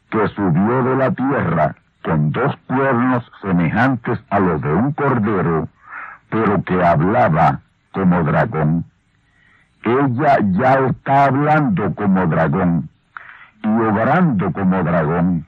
que 0.09 0.27
subió 0.29 0.83
de 0.83 0.95
la 0.95 1.11
tierra 1.11 1.75
con 2.03 2.31
dos 2.31 2.55
cuernos 2.67 3.29
semejantes 3.41 4.19
a 4.29 4.39
los 4.39 4.61
de 4.61 4.73
un 4.73 4.93
cordero, 4.93 5.67
pero 6.29 6.63
que 6.63 6.83
hablaba 6.83 7.59
como 7.91 8.23
dragón. 8.23 8.85
Ella 9.83 10.37
ya 10.51 10.73
está 10.87 11.25
hablando 11.25 11.93
como 11.95 12.25
dragón 12.27 12.89
y 13.63 13.67
obrando 13.67 14.51
como 14.51 14.83
dragón, 14.83 15.45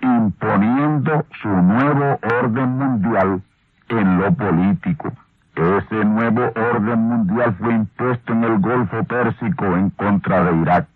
imponiendo 0.00 1.24
su 1.42 1.48
nuevo 1.48 2.18
orden 2.40 2.70
mundial 2.78 3.42
en 3.88 4.18
lo 4.18 4.32
político. 4.34 5.12
Ese 5.54 6.04
nuevo 6.04 6.52
orden 6.54 7.00
mundial 7.00 7.56
fue 7.58 7.74
impuesto 7.74 8.32
en 8.32 8.44
el 8.44 8.58
Golfo 8.58 9.04
Pérsico 9.04 9.64
en 9.64 9.90
contra 9.90 10.44
de 10.44 10.56
Irak 10.56 10.86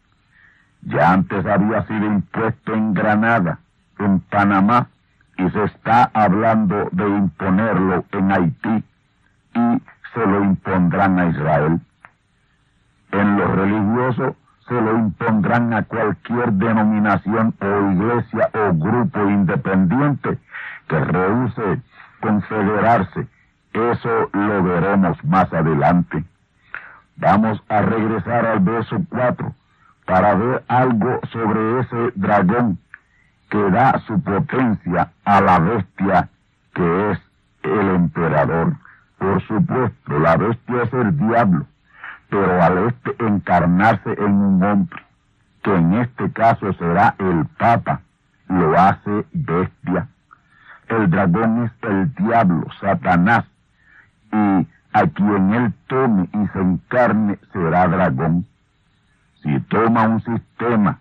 ya 0.83 1.13
antes 1.13 1.45
había 1.47 1.87
sido 1.87 2.07
impuesto 2.07 2.75
en 2.75 2.95
Granada, 2.95 3.59
en 3.99 4.21
Panamá, 4.21 4.89
y 5.37 5.49
se 5.51 5.65
está 5.65 6.11
hablando 6.13 6.89
de 6.93 7.09
imponerlo 7.09 8.05
en 8.13 8.33
Haití 8.33 8.85
y 9.55 9.83
se 10.15 10.27
lo 10.27 10.45
impondrán 10.45 11.19
a 11.19 11.27
Israel. 11.27 11.81
En 13.13 13.37
lo 13.37 13.47
religioso 13.55 14.37
se 14.71 14.81
lo 14.81 14.97
impondrán 14.97 15.75
a 15.75 15.83
cualquier 15.83 16.53
denominación 16.53 17.53
o 17.61 17.91
iglesia 17.91 18.51
o 18.55 18.73
grupo 18.73 19.29
independiente 19.29 20.39
que 20.87 21.01
rehúse 21.01 21.83
confederarse. 22.21 23.27
Eso 23.73 24.31
lo 24.33 24.63
veremos 24.63 25.23
más 25.25 25.53
adelante. 25.53 26.23
Vamos 27.17 27.61
a 27.69 27.83
regresar 27.83 28.47
al 28.47 28.61
verso 28.61 28.97
4 29.09 29.53
para 30.07 30.35
ver 30.35 30.63
algo 30.69 31.19
sobre 31.33 31.81
ese 31.81 32.13
dragón 32.15 32.79
que 33.51 33.71
da 33.73 33.99
su 34.07 34.23
potencia 34.23 35.11
a 35.25 35.41
la 35.41 35.59
bestia 35.59 36.29
que 36.75 37.11
es 37.11 37.19
el 37.65 37.89
emperador. 37.91 38.75
Por 39.19 39.43
supuesto, 39.49 40.19
la 40.21 40.37
bestia 40.37 40.83
es 40.85 40.93
el 40.93 41.19
diablo, 41.19 41.67
pero 42.31 42.63
al 42.63 42.79
este 42.89 43.15
encarnarse 43.25 44.13
en 44.13 44.33
un 44.33 44.63
hombre, 44.63 45.03
que 45.63 45.75
en 45.75 45.95
este 45.95 46.31
caso 46.33 46.73
será 46.75 47.15
el 47.19 47.45
Papa, 47.59 48.01
lo 48.49 48.79
hace 48.79 49.27
bestia. 49.33 50.09
El 50.89 51.11
dragón 51.11 51.65
es 51.65 51.73
el 51.83 52.15
diablo, 52.15 52.67
Satanás, 52.81 53.45
y 54.33 54.67
a 54.93 55.07
quien 55.07 55.55
él 55.55 55.73
tome 55.87 56.29
y 56.33 56.47
se 56.49 56.61
encarne 56.61 57.39
será 57.53 57.87
dragón 57.87 58.47
si 59.43 59.61
toma 59.61 60.05
un 60.05 60.23
sistema, 60.23 60.99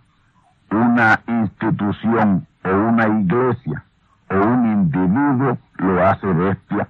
una 0.70 1.20
institución 1.26 2.46
o 2.64 2.68
una 2.68 3.06
iglesia 3.06 3.84
o 4.30 4.34
un 4.34 4.66
individuo, 4.66 5.58
lo 5.78 6.06
hace 6.06 6.26
bestia. 6.26 6.88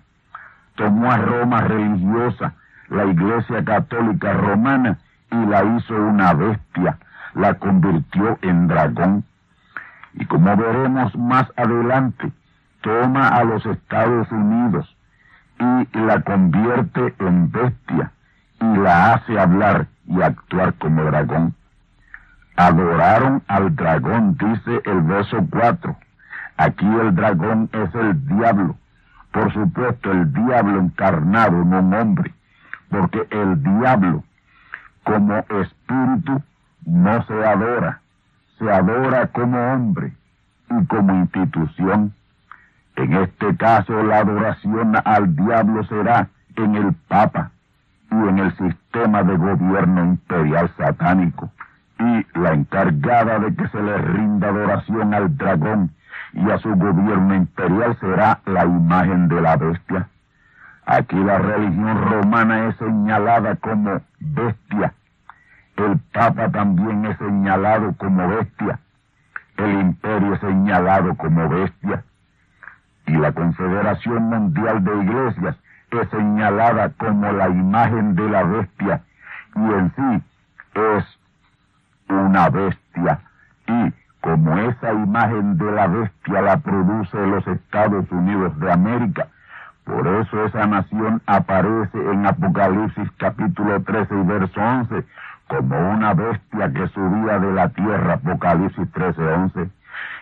Tomó 0.76 1.10
a 1.10 1.16
Roma 1.16 1.60
religiosa, 1.62 2.54
la 2.90 3.06
iglesia 3.06 3.64
católica 3.64 4.32
romana, 4.34 4.98
y 5.30 5.46
la 5.46 5.64
hizo 5.64 5.94
una 5.94 6.34
bestia, 6.34 6.98
la 7.34 7.54
convirtió 7.54 8.38
en 8.42 8.68
dragón. 8.68 9.24
Y 10.14 10.26
como 10.26 10.56
veremos 10.56 11.16
más 11.16 11.46
adelante, 11.56 12.32
toma 12.80 13.28
a 13.28 13.44
los 13.44 13.64
Estados 13.64 14.30
Unidos 14.32 14.96
y 15.60 15.98
la 15.98 16.22
convierte 16.22 17.14
en 17.18 17.52
bestia 17.52 18.10
y 18.60 18.76
la 18.78 19.14
hace 19.14 19.38
hablar 19.38 19.86
y 20.06 20.20
actuar 20.20 20.74
como 20.74 21.04
dragón. 21.04 21.54
adoraron 22.56 23.42
al 23.46 23.74
dragón, 23.74 24.36
dice 24.36 24.82
el 24.84 25.00
verso 25.02 25.38
4. 25.48 25.96
Aquí 26.56 26.86
el 26.86 27.14
dragón 27.14 27.70
es 27.72 27.94
el 27.94 28.26
diablo. 28.26 28.76
Por 29.32 29.52
supuesto, 29.52 30.10
el 30.10 30.32
diablo 30.32 30.80
encarnado, 30.80 31.64
no 31.64 31.78
un 31.78 31.94
hombre, 31.94 32.34
porque 32.90 33.26
el 33.30 33.62
diablo 33.62 34.24
como 35.04 35.36
espíritu 35.38 36.42
no 36.84 37.22
se 37.26 37.46
adora, 37.46 38.00
se 38.58 38.70
adora 38.70 39.26
como 39.28 39.58
hombre 39.72 40.12
y 40.70 40.86
como 40.86 41.14
institución. 41.14 42.12
En 42.96 43.14
este 43.14 43.56
caso, 43.56 44.02
la 44.02 44.18
adoración 44.18 44.94
al 45.04 45.34
diablo 45.34 45.84
será 45.84 46.28
en 46.56 46.74
el 46.74 46.92
Papa 47.08 47.50
y 48.10 48.14
en 48.14 48.38
el 48.38 48.56
sistema 48.56 49.22
de 49.22 49.36
gobierno 49.36 50.04
imperial 50.04 50.70
satánico. 50.76 51.50
Y 51.98 52.38
la 52.38 52.52
encargada 52.54 53.38
de 53.38 53.54
que 53.54 53.68
se 53.68 53.82
le 53.82 53.98
rinda 53.98 54.48
adoración 54.48 55.14
al 55.14 55.36
dragón 55.36 55.90
y 56.32 56.50
a 56.50 56.58
su 56.58 56.74
gobierno 56.74 57.34
imperial 57.34 57.96
será 58.00 58.40
la 58.46 58.64
imagen 58.64 59.28
de 59.28 59.40
la 59.40 59.56
bestia. 59.56 60.08
Aquí 60.86 61.16
la 61.16 61.38
religión 61.38 62.10
romana 62.10 62.68
es 62.68 62.76
señalada 62.76 63.56
como 63.56 64.00
bestia. 64.18 64.92
El 65.76 65.98
Papa 66.12 66.50
también 66.50 67.04
es 67.06 67.16
señalado 67.18 67.94
como 67.96 68.28
bestia. 68.28 68.78
El 69.56 69.72
imperio 69.80 70.34
es 70.34 70.40
señalado 70.40 71.14
como 71.16 71.48
bestia. 71.48 72.04
Y 73.06 73.12
la 73.12 73.32
Confederación 73.32 74.24
Mundial 74.24 74.84
de 74.84 75.02
Iglesias 75.02 75.56
es 75.90 76.08
señalada 76.10 76.90
como 76.98 77.32
la 77.32 77.48
imagen 77.48 78.14
de 78.14 78.28
la 78.28 78.42
bestia. 78.42 79.02
Y 79.56 79.60
en 79.60 79.92
sí 79.94 80.24
es 80.74 81.04
una 82.08 82.48
bestia. 82.48 83.20
Y 83.66 83.92
como 84.20 84.58
esa 84.58 84.92
imagen 84.92 85.56
de 85.56 85.72
la 85.72 85.86
bestia 85.86 86.42
la 86.42 86.56
produce 86.58 87.16
los 87.26 87.46
Estados 87.46 88.10
Unidos 88.10 88.58
de 88.60 88.72
América, 88.72 89.28
por 89.90 90.06
eso 90.06 90.44
esa 90.44 90.66
nación 90.66 91.20
aparece 91.26 91.98
en 91.98 92.24
Apocalipsis 92.24 93.10
capítulo 93.16 93.82
13 93.82 94.14
y 94.14 94.22
verso 94.22 94.60
11 94.60 95.04
como 95.48 95.90
una 95.90 96.14
bestia 96.14 96.72
que 96.72 96.86
subía 96.88 97.40
de 97.40 97.52
la 97.52 97.68
tierra, 97.70 98.14
Apocalipsis 98.14 98.88
13, 98.92 99.20
11. 99.20 99.70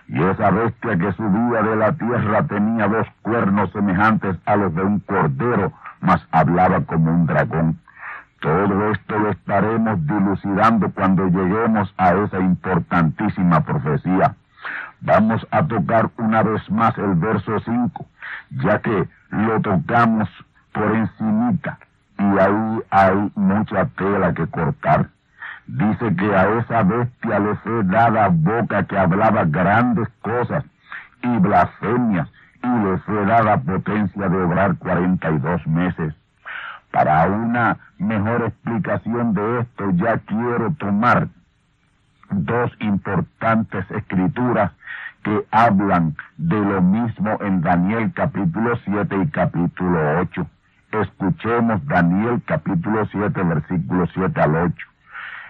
Y 0.08 0.22
esa 0.22 0.50
bestia 0.50 0.96
que 0.96 1.12
subía 1.12 1.62
de 1.62 1.76
la 1.76 1.92
tierra 1.92 2.42
tenía 2.44 2.88
dos 2.88 3.06
cuernos 3.20 3.70
semejantes 3.72 4.36
a 4.46 4.56
los 4.56 4.74
de 4.74 4.82
un 4.82 5.00
cordero, 5.00 5.72
mas 6.00 6.26
hablaba 6.32 6.80
como 6.80 7.10
un 7.10 7.26
dragón. 7.26 7.78
Todo 8.40 8.90
esto 8.92 9.18
lo 9.18 9.30
estaremos 9.30 10.06
dilucidando 10.06 10.90
cuando 10.92 11.26
lleguemos 11.26 11.92
a 11.98 12.14
esa 12.14 12.40
importantísima 12.40 13.60
profecía. 13.60 14.34
Vamos 15.00 15.46
a 15.50 15.62
tocar 15.64 16.10
una 16.16 16.42
vez 16.42 16.68
más 16.70 16.96
el 16.98 17.14
verso 17.14 17.60
5, 17.60 18.06
ya 18.62 18.80
que 18.80 19.08
lo 19.30 19.60
tocamos 19.60 20.28
por 20.72 20.94
encimita 20.94 21.78
y 22.18 22.38
ahí 22.38 22.82
hay 22.90 23.32
mucha 23.36 23.86
tela 23.96 24.34
que 24.34 24.46
cortar. 24.48 25.08
Dice 25.66 26.16
que 26.16 26.34
a 26.34 26.48
esa 26.58 26.82
bestia 26.82 27.38
le 27.38 27.54
fue 27.56 27.84
dada 27.84 28.28
boca 28.28 28.84
que 28.84 28.98
hablaba 28.98 29.44
grandes 29.44 30.08
cosas 30.22 30.64
y 31.22 31.38
blasfemias 31.38 32.28
y 32.62 32.68
le 32.68 32.98
fue 32.98 33.24
dada 33.26 33.58
potencia 33.58 34.28
de 34.28 34.42
obrar 34.42 34.76
cuarenta 34.78 35.30
y 35.30 35.38
dos 35.38 35.66
meses. 35.66 36.14
Para 36.90 37.26
una 37.26 37.76
mejor 37.98 38.42
explicación 38.42 39.34
de 39.34 39.60
esto 39.60 39.90
ya 39.92 40.18
quiero 40.18 40.72
tomar 40.78 41.28
dos 42.30 42.72
importantes 42.80 43.90
escrituras 43.90 44.72
que 45.22 45.46
hablan 45.50 46.16
de 46.36 46.58
lo 46.58 46.80
mismo 46.80 47.38
en 47.40 47.60
Daniel 47.60 48.12
capítulo 48.14 48.78
7 48.84 49.16
y 49.22 49.28
capítulo 49.28 50.20
8. 50.20 50.46
Escuchemos 50.92 51.84
Daniel 51.86 52.40
capítulo 52.46 53.06
7 53.10 53.42
versículo 53.42 54.06
7 54.14 54.40
al 54.40 54.56
8. 54.56 54.74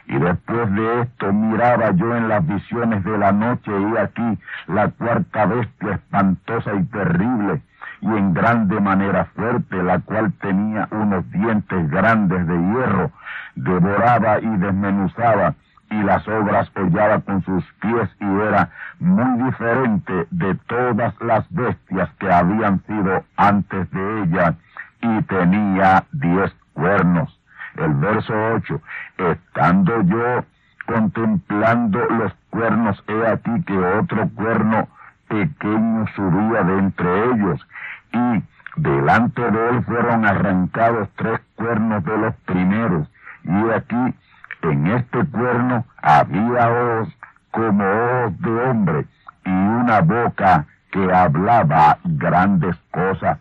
Y 0.07 0.19
después 0.19 0.75
de 0.75 1.03
esto 1.03 1.33
miraba 1.33 1.91
yo 1.91 2.17
en 2.17 2.29
las 2.29 2.47
visiones 2.47 3.05
de 3.05 3.19
la 3.19 3.33
noche 3.33 3.71
y 3.71 3.97
aquí 3.99 4.39
la 4.67 4.89
cuarta 4.89 5.47
bestia 5.47 5.93
espantosa 5.93 6.75
y 6.75 6.85
terrible 6.85 7.61
y 8.01 8.07
en 8.07 8.33
grande 8.33 8.81
manera 8.81 9.27
fuerte, 9.37 9.83
la 9.83 9.99
cual 10.01 10.33
tenía 10.41 10.89
unos 10.91 11.31
dientes 11.31 11.91
grandes 11.91 12.47
de 12.47 12.57
hierro, 12.57 13.11
devoraba 13.55 14.41
y 14.41 14.57
desmenuzaba 14.57 15.55
y 15.91 16.03
las 16.03 16.27
obras 16.29 16.71
hollaba 16.75 17.21
con 17.21 17.43
sus 17.45 17.65
pies 17.81 18.09
y 18.21 18.25
era 18.25 18.71
muy 18.99 19.45
diferente 19.45 20.27
de 20.31 20.55
todas 20.67 21.15
las 21.21 21.47
bestias 21.51 22.11
que 22.19 22.31
habían 22.31 22.83
sido 22.87 23.25
antes 23.37 23.91
de 23.91 24.23
ella 24.23 24.55
y 25.01 25.23
tenía 25.23 26.05
diez 26.13 26.53
cuernos. 26.75 27.39
El 27.77 27.95
verso 27.95 28.35
8, 28.57 28.81
estando 29.19 30.03
yo 30.03 30.45
contemplando 30.87 32.05
los 32.07 32.33
cuernos, 32.51 33.03
he 33.07 33.27
aquí 33.27 33.63
que 33.65 33.79
otro 33.79 34.29
cuerno 34.31 34.89
pequeño 35.29 36.07
subía 36.17 36.63
de 36.65 36.79
entre 36.79 37.25
ellos, 37.31 37.67
y 38.13 38.43
delante 38.81 39.43
de 39.51 39.69
él 39.69 39.85
fueron 39.85 40.25
arrancados 40.25 41.09
tres 41.17 41.41
cuernos 41.57 42.03
de 42.05 42.19
los 42.19 42.35
primeros, 42.47 43.07
y 43.45 43.71
aquí 43.71 44.15
en 44.63 44.87
este 44.89 45.25
cuerno 45.27 45.85
había 46.03 46.71
ojos 46.71 47.09
como 47.51 47.85
ojos 47.85 48.41
de 48.41 48.51
hombre, 48.51 49.07
y 49.45 49.51
una 49.51 50.01
boca 50.01 50.67
que 50.91 51.13
hablaba 51.13 51.99
grandes 52.05 52.77
cosas. 52.91 53.39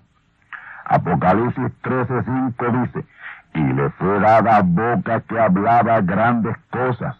Apocalipsis 0.86 1.72
13:5 1.82 2.82
dice, 2.82 3.06
y 3.54 3.74
le 3.74 3.90
fue 3.92 4.20
dada 4.20 4.62
boca 4.64 5.22
que 5.22 5.40
hablaba 5.40 6.02
grandes 6.02 6.58
cosas 6.70 7.16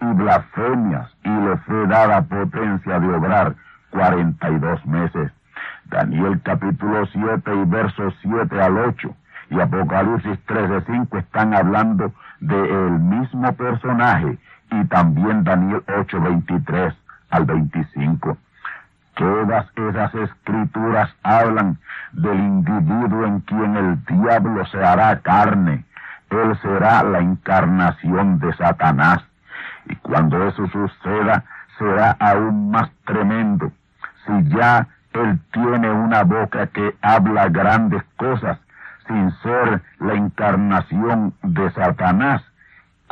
y 0.00 0.04
blasfemias, 0.04 1.10
y 1.24 1.30
le 1.30 1.56
fue 1.58 1.86
dada 1.86 2.22
potencia 2.22 3.00
de 3.00 3.14
obrar 3.14 3.54
cuarenta 3.90 4.50
y 4.50 4.58
dos 4.58 4.84
meses. 4.86 5.32
Daniel 5.84 6.40
capítulo 6.42 7.04
7 7.06 7.54
y 7.54 7.64
versos 7.66 8.14
7 8.22 8.60
al 8.60 8.78
8 8.78 9.14
y 9.50 9.60
Apocalipsis 9.60 10.38
13, 10.46 10.84
5 10.86 11.18
están 11.18 11.54
hablando 11.54 12.12
del 12.42 12.98
mismo 12.98 13.52
personaje 13.52 14.36
y 14.72 14.84
también 14.86 15.44
Daniel 15.44 15.82
8, 15.86 16.20
23 16.20 16.94
al 17.30 17.44
25. 17.44 18.36
Todas 19.14 19.66
esas 19.76 20.14
escrituras 20.14 21.10
hablan 21.22 21.78
del 22.12 22.38
individuo 22.38 23.26
en 23.26 23.40
quien 23.40 23.76
el 23.76 24.04
diablo 24.04 24.64
se 24.66 24.82
hará 24.82 25.20
carne. 25.20 25.84
Él 26.30 26.58
será 26.62 27.02
la 27.04 27.20
encarnación 27.20 28.38
de 28.40 28.52
Satanás. 28.54 29.18
Y 29.86 29.94
cuando 29.96 30.46
eso 30.48 30.66
suceda, 30.68 31.44
será 31.78 32.16
aún 32.18 32.70
más 32.70 32.90
tremendo. 33.04 33.70
Si 34.26 34.48
ya 34.48 34.88
él 35.12 35.38
tiene 35.52 35.90
una 35.90 36.24
boca 36.24 36.66
que 36.68 36.96
habla 37.02 37.48
grandes 37.48 38.02
cosas, 38.16 38.58
sin 39.06 39.30
ser 39.42 39.82
la 40.00 40.14
encarnación 40.14 41.34
de 41.42 41.70
Satanás, 41.72 42.42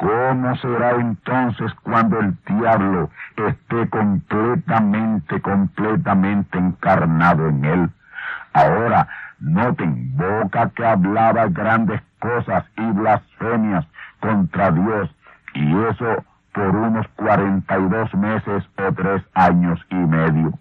¿Cómo 0.01 0.57
será 0.57 0.93
entonces 0.93 1.75
cuando 1.83 2.21
el 2.21 2.35
diablo 2.47 3.11
esté 3.37 3.87
completamente, 3.91 5.43
completamente 5.43 6.57
encarnado 6.57 7.49
en 7.49 7.65
él? 7.67 7.91
Ahora, 8.55 9.07
noten, 9.41 10.17
boca 10.17 10.71
que 10.75 10.87
hablaba 10.87 11.49
grandes 11.49 12.01
cosas 12.19 12.65
y 12.79 12.93
blasfemias 12.93 13.85
contra 14.21 14.71
Dios, 14.71 15.15
y 15.53 15.77
eso 15.91 16.25
por 16.55 16.75
unos 16.75 17.07
cuarenta 17.09 17.79
y 17.79 17.89
dos 17.91 18.15
meses 18.15 18.65
o 18.79 18.93
tres 18.95 19.23
años 19.35 19.79
y 19.91 19.97
medio. 19.97 20.55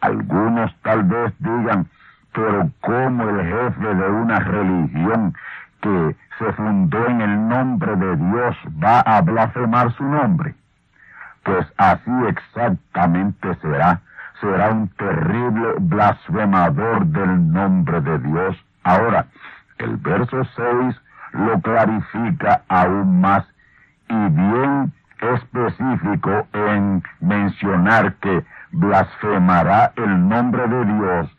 Algunos 0.00 0.72
tal 0.82 1.02
vez 1.02 1.34
digan, 1.40 1.88
pero 2.32 2.70
¿cómo 2.80 3.28
el 3.28 3.46
jefe 3.46 3.94
de 3.94 4.10
una 4.10 4.38
religión 4.40 5.34
que 5.80 6.16
se 6.38 6.52
fundó 6.52 7.06
en 7.06 7.20
el 7.20 7.48
nombre 7.48 7.96
de 7.96 8.16
Dios 8.16 8.56
va 8.82 9.00
a 9.00 9.20
blasfemar 9.20 9.92
su 9.92 10.04
nombre? 10.04 10.54
Pues 11.42 11.66
así 11.78 12.10
exactamente 12.28 13.54
será. 13.56 14.00
Será 14.40 14.70
un 14.70 14.88
terrible 14.88 15.74
blasfemador 15.80 17.06
del 17.06 17.52
nombre 17.52 18.00
de 18.00 18.18
Dios. 18.20 18.56
Ahora, 18.84 19.26
el 19.78 19.96
verso 19.96 20.44
6 20.56 21.00
lo 21.32 21.60
clarifica 21.60 22.62
aún 22.68 23.20
más 23.20 23.44
y 24.08 24.28
bien 24.28 24.92
específico 25.20 26.46
en 26.52 27.02
mencionar 27.20 28.14
que 28.14 28.44
blasfemará 28.72 29.92
el 29.96 30.28
nombre 30.28 30.66
de 30.66 30.84
Dios 30.86 31.30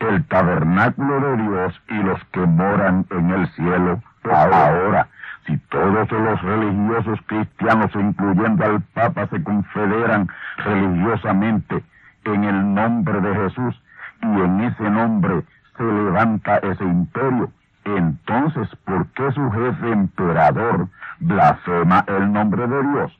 el 0.00 0.24
tabernáculo 0.26 1.20
de 1.20 1.42
Dios 1.42 1.80
y 1.88 2.02
los 2.02 2.22
que 2.32 2.40
moran 2.40 3.06
en 3.10 3.30
el 3.30 3.48
cielo. 3.48 4.02
Ahora, 4.24 5.08
Si 5.46 5.56
todos 5.70 6.10
los 6.12 6.42
religiosos 6.42 7.18
cristianos, 7.26 7.90
incluyendo 7.94 8.64
al 8.66 8.82
Papa, 8.92 9.26
se 9.28 9.42
confederan 9.42 10.28
religiosamente 10.58 11.82
en 12.24 12.44
el 12.44 12.74
nombre 12.74 13.18
de 13.22 13.34
Jesús 13.34 13.82
y 14.22 14.26
en 14.26 14.60
ese 14.60 14.90
nombre 14.90 15.42
se 15.78 15.84
levanta 15.84 16.58
ese 16.58 16.84
imperio, 16.84 17.50
entonces, 17.84 18.68
¿por 18.84 19.06
qué 19.12 19.32
su 19.32 19.50
jefe 19.50 19.90
emperador 19.90 20.88
blasfema 21.20 22.04
el 22.08 22.30
nombre 22.30 22.66
de 22.66 22.82
Dios? 22.82 23.18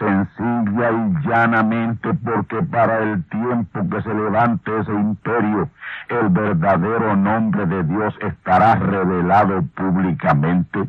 Sencilla 0.00 0.92
y 0.92 1.28
llanamente 1.28 2.14
porque 2.14 2.62
para 2.62 3.00
el 3.00 3.22
tiempo 3.24 3.86
que 3.90 4.00
se 4.00 4.14
levante 4.14 4.78
ese 4.78 4.94
imperio, 4.94 5.68
el 6.08 6.30
verdadero 6.30 7.16
nombre 7.16 7.66
de 7.66 7.82
Dios 7.82 8.14
estará 8.22 8.76
revelado 8.76 9.62
públicamente. 9.76 10.88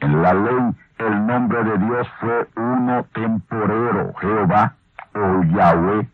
En 0.00 0.22
la 0.22 0.32
ley, 0.32 0.74
el 0.96 1.26
nombre 1.26 1.62
de 1.62 1.76
Dios 1.76 2.08
fue 2.20 2.48
uno 2.56 3.04
temporero, 3.12 4.14
Jehová 4.18 4.76
o 5.14 5.42
Yahweh. 5.54 6.08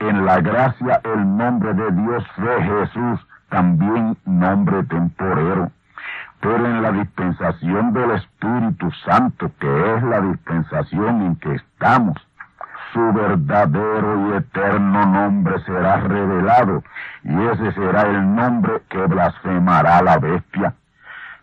En 0.00 0.26
la 0.26 0.40
gracia, 0.40 1.00
el 1.04 1.36
nombre 1.36 1.72
de 1.72 1.92
Dios 1.92 2.26
fue 2.34 2.62
Jesús, 2.64 3.26
también 3.48 4.16
nombre 4.24 4.82
temporero. 4.84 5.70
En 6.44 6.82
la 6.82 6.92
dispensación 6.92 7.94
del 7.94 8.10
Espíritu 8.10 8.90
Santo, 9.06 9.50
que 9.58 9.94
es 9.94 10.02
la 10.02 10.20
dispensación 10.20 11.22
en 11.22 11.36
que 11.36 11.54
estamos, 11.54 12.18
su 12.92 13.00
verdadero 13.14 14.28
y 14.28 14.36
eterno 14.36 15.06
nombre 15.06 15.58
será 15.64 15.96
revelado, 15.96 16.84
y 17.22 17.34
ese 17.34 17.72
será 17.72 18.02
el 18.02 18.34
nombre 18.34 18.82
que 18.90 19.06
blasfemará 19.06 20.02
la 20.02 20.18
bestia. 20.18 20.74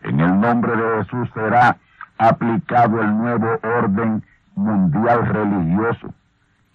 En 0.04 0.20
el 0.20 0.40
nombre 0.40 0.76
de 0.76 1.04
Jesús 1.04 1.30
será 1.34 1.78
aplicado 2.20 3.02
el 3.02 3.18
nuevo 3.18 3.60
orden 3.64 4.24
mundial 4.54 5.26
religioso, 5.26 6.14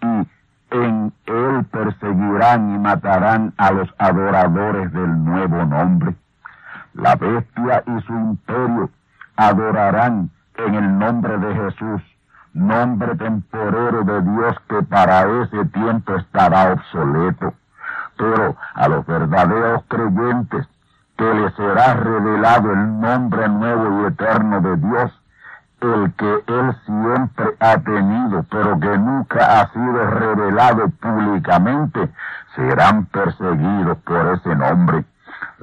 y 0.02 0.28
en 0.74 1.12
él 1.26 1.64
perseguirán 1.70 2.74
y 2.74 2.78
matarán 2.80 3.54
a 3.56 3.70
los 3.70 3.88
adoradores 3.98 4.92
del 4.92 5.24
nuevo 5.24 5.64
nombre. 5.64 6.16
La 6.96 7.14
bestia 7.14 7.84
y 7.86 8.00
su 8.06 8.12
imperio 8.14 8.88
adorarán 9.36 10.30
en 10.54 10.74
el 10.74 10.98
nombre 10.98 11.36
de 11.36 11.54
Jesús, 11.54 12.02
nombre 12.54 13.14
temporero 13.16 14.02
de 14.02 14.22
Dios 14.22 14.56
que 14.66 14.82
para 14.82 15.42
ese 15.42 15.66
tiempo 15.66 16.14
estará 16.14 16.72
obsoleto. 16.72 17.52
Pero 18.16 18.56
a 18.74 18.88
los 18.88 19.04
verdaderos 19.04 19.82
creyentes 19.88 20.66
que 21.18 21.34
les 21.34 21.54
será 21.54 21.94
revelado 21.94 22.72
el 22.72 23.00
nombre 23.00 23.46
nuevo 23.46 24.00
y 24.00 24.06
eterno 24.06 24.60
de 24.62 24.76
Dios, 24.78 25.12
el 25.82 26.12
que 26.14 26.44
él 26.46 26.76
siempre 26.86 27.56
ha 27.60 27.76
tenido, 27.76 28.42
pero 28.50 28.80
que 28.80 28.96
nunca 28.96 29.60
ha 29.60 29.68
sido 29.70 30.10
revelado 30.12 30.88
públicamente, 30.88 32.08
serán 32.54 33.04
perseguidos 33.04 33.98
por 33.98 34.26
ese 34.28 34.56
nombre. 34.56 35.04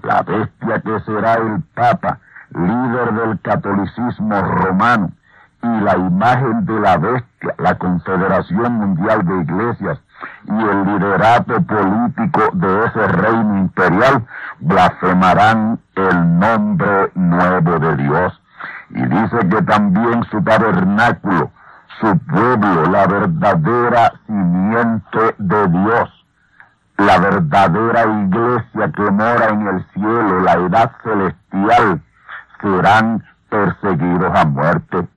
La 0.01 0.23
bestia 0.23 0.81
que 0.81 0.99
será 1.01 1.35
el 1.35 1.61
Papa, 1.75 2.17
líder 2.49 3.13
del 3.13 3.39
catolicismo 3.41 4.41
romano, 4.41 5.11
y 5.61 5.79
la 5.81 5.95
imagen 5.95 6.65
de 6.65 6.79
la 6.79 6.97
bestia, 6.97 7.55
la 7.57 7.77
Confederación 7.77 8.73
Mundial 8.73 9.25
de 9.25 9.41
Iglesias, 9.41 9.99
y 10.45 10.51
el 10.51 10.85
liderato 10.85 11.61
político 11.61 12.41
de 12.53 12.85
ese 12.85 13.07
reino 13.07 13.57
imperial, 13.59 14.25
blasfemarán 14.59 15.79
el 15.95 16.39
nombre 16.39 17.11
nuevo 17.15 17.79
de 17.79 17.95
Dios. 17.97 18.41
Y 18.89 19.05
dice 19.05 19.47
que 19.49 19.61
también 19.61 20.23
su 20.25 20.43
tabernáculo, 20.43 21.51
su 21.99 22.17
pueblo, 22.19 22.85
la 22.91 23.07
verdadera 23.07 24.13
simiente 24.27 25.35
de 25.37 25.67
Dios, 25.67 26.22
la 27.05 27.19
verdadera 27.19 28.03
iglesia 28.03 28.91
que 28.95 29.11
mora 29.11 29.47
en 29.49 29.67
el 29.67 29.85
cielo, 29.93 30.39
la 30.41 30.53
edad 30.53 30.91
celestial, 31.03 32.01
serán 32.61 33.23
perseguidos 33.49 34.31
a 34.35 34.45
muerte. 34.45 35.07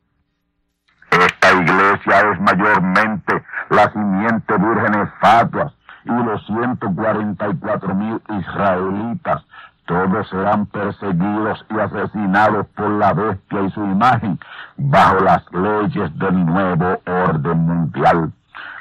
Esta 1.10 1.52
iglesia 1.52 2.30
es 2.32 2.40
mayormente 2.40 3.44
la 3.70 3.90
simiente 3.92 4.56
vírgenes 4.58 5.08
fatuas 5.20 5.72
y 6.04 6.10
los 6.10 6.44
144 6.46 7.94
mil 7.94 8.20
israelitas 8.28 9.42
todos 9.86 10.28
serán 10.28 10.66
perseguidos 10.66 11.64
y 11.70 11.78
asesinados 11.78 12.66
por 12.74 12.90
la 12.90 13.12
bestia 13.12 13.62
y 13.62 13.70
su 13.70 13.84
imagen 13.84 14.38
bajo 14.76 15.20
las 15.20 15.44
leyes 15.52 16.18
del 16.18 16.44
nuevo 16.44 17.00
orden 17.06 17.58
mundial. 17.58 18.32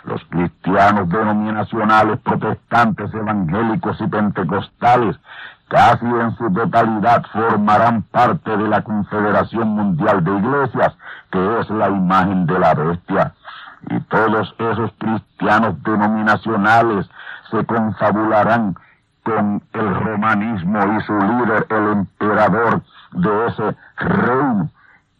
Los 0.03 0.23
cristianos 0.25 1.09
denominacionales, 1.09 2.19
protestantes, 2.19 3.13
evangélicos 3.13 3.99
y 4.01 4.07
pentecostales, 4.07 5.17
casi 5.67 6.05
en 6.05 6.35
su 6.38 6.53
totalidad 6.53 7.23
formarán 7.31 8.03
parte 8.03 8.55
de 8.55 8.67
la 8.67 8.81
Confederación 8.83 9.69
Mundial 9.69 10.23
de 10.23 10.31
Iglesias, 10.38 10.95
que 11.31 11.59
es 11.59 11.69
la 11.69 11.89
imagen 11.89 12.45
de 12.45 12.59
la 12.59 12.73
bestia. 12.73 13.33
Y 13.89 13.99
todos 14.01 14.53
esos 14.57 14.91
cristianos 14.97 15.81
denominacionales 15.83 17.09
se 17.51 17.65
confabularán 17.65 18.75
con 19.23 19.61
el 19.73 19.95
romanismo 19.95 20.79
y 20.97 21.01
su 21.01 21.17
líder, 21.17 21.65
el 21.69 21.91
emperador 21.93 22.81
de 23.13 23.47
ese 23.47 23.75
reino, 23.97 24.69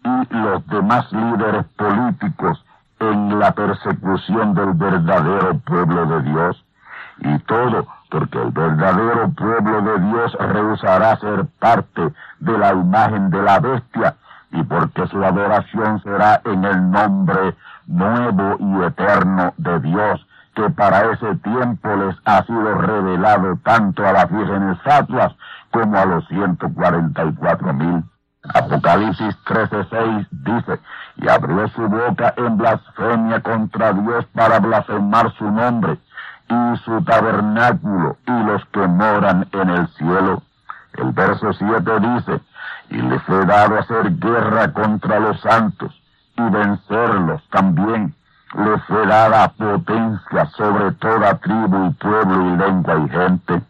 y 0.03 0.35
los 0.35 0.67
demás 0.67 1.11
líderes 1.11 1.65
políticos 1.75 2.63
en 3.11 3.39
la 3.39 3.51
persecución 3.51 4.53
del 4.53 4.73
verdadero 4.73 5.57
pueblo 5.59 6.05
de 6.05 6.21
Dios. 6.23 6.65
Y 7.19 7.39
todo 7.39 7.87
porque 8.09 8.41
el 8.41 8.51
verdadero 8.51 9.29
pueblo 9.29 9.81
de 9.81 9.99
Dios 9.99 10.37
rehusará 10.39 11.17
ser 11.17 11.45
parte 11.59 12.13
de 12.39 12.57
la 12.57 12.73
imagen 12.73 13.29
de 13.29 13.41
la 13.41 13.59
bestia 13.59 14.15
y 14.51 14.63
porque 14.63 15.07
su 15.07 15.23
adoración 15.23 16.01
será 16.01 16.41
en 16.45 16.63
el 16.63 16.91
nombre 16.91 17.55
nuevo 17.87 18.57
y 18.59 18.83
eterno 18.83 19.53
de 19.57 19.79
Dios 19.81 20.25
que 20.55 20.69
para 20.69 21.11
ese 21.11 21.35
tiempo 21.35 21.95
les 21.95 22.15
ha 22.23 22.43
sido 22.43 22.73
revelado 22.75 23.57
tanto 23.63 24.05
a 24.05 24.13
las 24.13 24.31
vírgenes 24.31 24.81
fatuas 24.81 25.35
como 25.71 25.97
a 25.97 26.05
los 26.05 26.25
144 26.29 27.73
mil. 27.73 28.03
Apocalipsis 28.53 29.36
13:6 29.45 30.27
dice, 30.31 30.79
y 31.17 31.27
abrió 31.27 31.67
su 31.69 31.88
boca 31.88 32.34
en 32.38 32.58
blasfemia 32.58 33.41
contra 33.41 33.93
Dios 33.93 34.25
para 34.34 34.60
blasfemar 34.60 35.31
su 35.38 35.49
nombre 35.49 35.97
y 36.47 36.77
su 36.84 37.03
tabernáculo 37.03 38.17
y 38.27 38.43
los 38.43 38.63
que 38.65 38.88
moran 38.88 39.47
en 39.51 39.69
el 39.69 39.88
cielo. 39.89 40.43
El 40.93 41.12
verso 41.12 41.51
7 41.53 41.99
dice, 41.99 42.41
y 42.89 43.01
le 43.01 43.19
fue 43.19 43.45
dado 43.45 43.79
hacer 43.79 44.17
guerra 44.17 44.71
contra 44.71 45.19
los 45.19 45.39
santos 45.41 45.93
y 46.38 46.41
vencerlos 46.41 47.41
también 47.49 48.13
le 48.53 48.77
fue 48.88 49.05
dada 49.05 49.49
potencia 49.49 50.45
sobre 50.58 50.91
toda 50.93 51.38
tribu 51.39 51.88
y 51.88 51.93
pueblo 51.93 52.53
y 52.53 52.58
lengua 52.58 52.95
y 52.97 53.10
gente. 53.10 53.62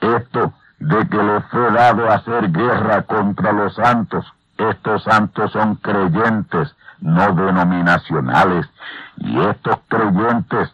Esto 0.00 0.52
de 0.78 1.08
que 1.08 1.22
le 1.22 1.40
fue 1.42 1.70
dado 1.72 2.10
hacer 2.10 2.50
guerra 2.50 3.02
contra 3.02 3.52
los 3.52 3.74
santos, 3.74 4.24
estos 4.56 5.04
santos 5.04 5.52
son 5.52 5.76
creyentes, 5.76 6.74
no 7.00 7.32
denominacionales, 7.34 8.68
y 9.16 9.40
estos 9.40 9.78
creyentes 9.88 10.72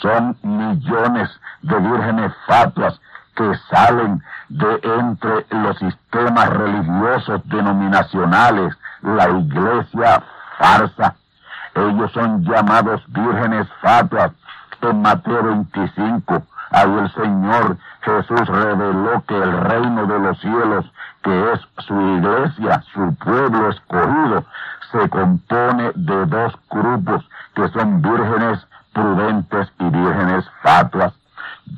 son 0.00 0.36
millones 0.42 1.30
de 1.62 1.78
vírgenes 1.78 2.32
fatuas 2.46 3.00
que 3.34 3.52
salen 3.70 4.22
de 4.48 4.80
entre 4.82 5.46
los 5.50 5.78
sistemas 5.78 6.48
religiosos 6.50 7.40
denominacionales, 7.44 8.74
la 9.02 9.28
iglesia 9.28 10.22
farsa, 10.58 11.14
ellos 11.76 12.10
son 12.12 12.42
llamados 12.42 13.02
vírgenes 13.08 13.68
fatuas. 13.82 14.32
En 14.80 15.02
Mateo 15.02 15.42
25, 15.42 16.42
el 16.72 17.12
Señor 17.12 17.76
Jesús 18.02 18.46
reveló 18.46 19.22
que 19.26 19.36
el 19.36 19.60
reino 19.60 20.06
de 20.06 20.18
los 20.18 20.38
cielos, 20.40 20.84
que 21.22 21.52
es 21.52 21.60
su 21.86 22.00
iglesia, 22.00 22.82
su 22.92 23.14
pueblo 23.16 23.70
escogido, 23.70 24.44
se 24.92 25.08
compone 25.08 25.92
de 25.94 26.26
dos 26.26 26.54
grupos 26.70 27.28
que 27.54 27.68
son 27.68 28.00
vírgenes 28.02 28.66
prudentes 28.92 29.72
y 29.78 29.84
vírgenes 29.84 30.44
fatuas. 30.62 31.12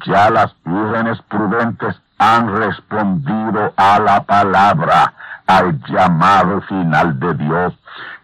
Ya 0.06 0.30
las 0.30 0.54
vírgenes 0.64 1.20
prudentes 1.22 2.00
han 2.18 2.54
respondido 2.56 3.72
a 3.76 3.98
la 3.98 4.22
palabra, 4.24 5.14
al 5.46 5.80
llamado 5.86 6.60
final 6.62 7.18
de 7.18 7.34
Dios 7.34 7.74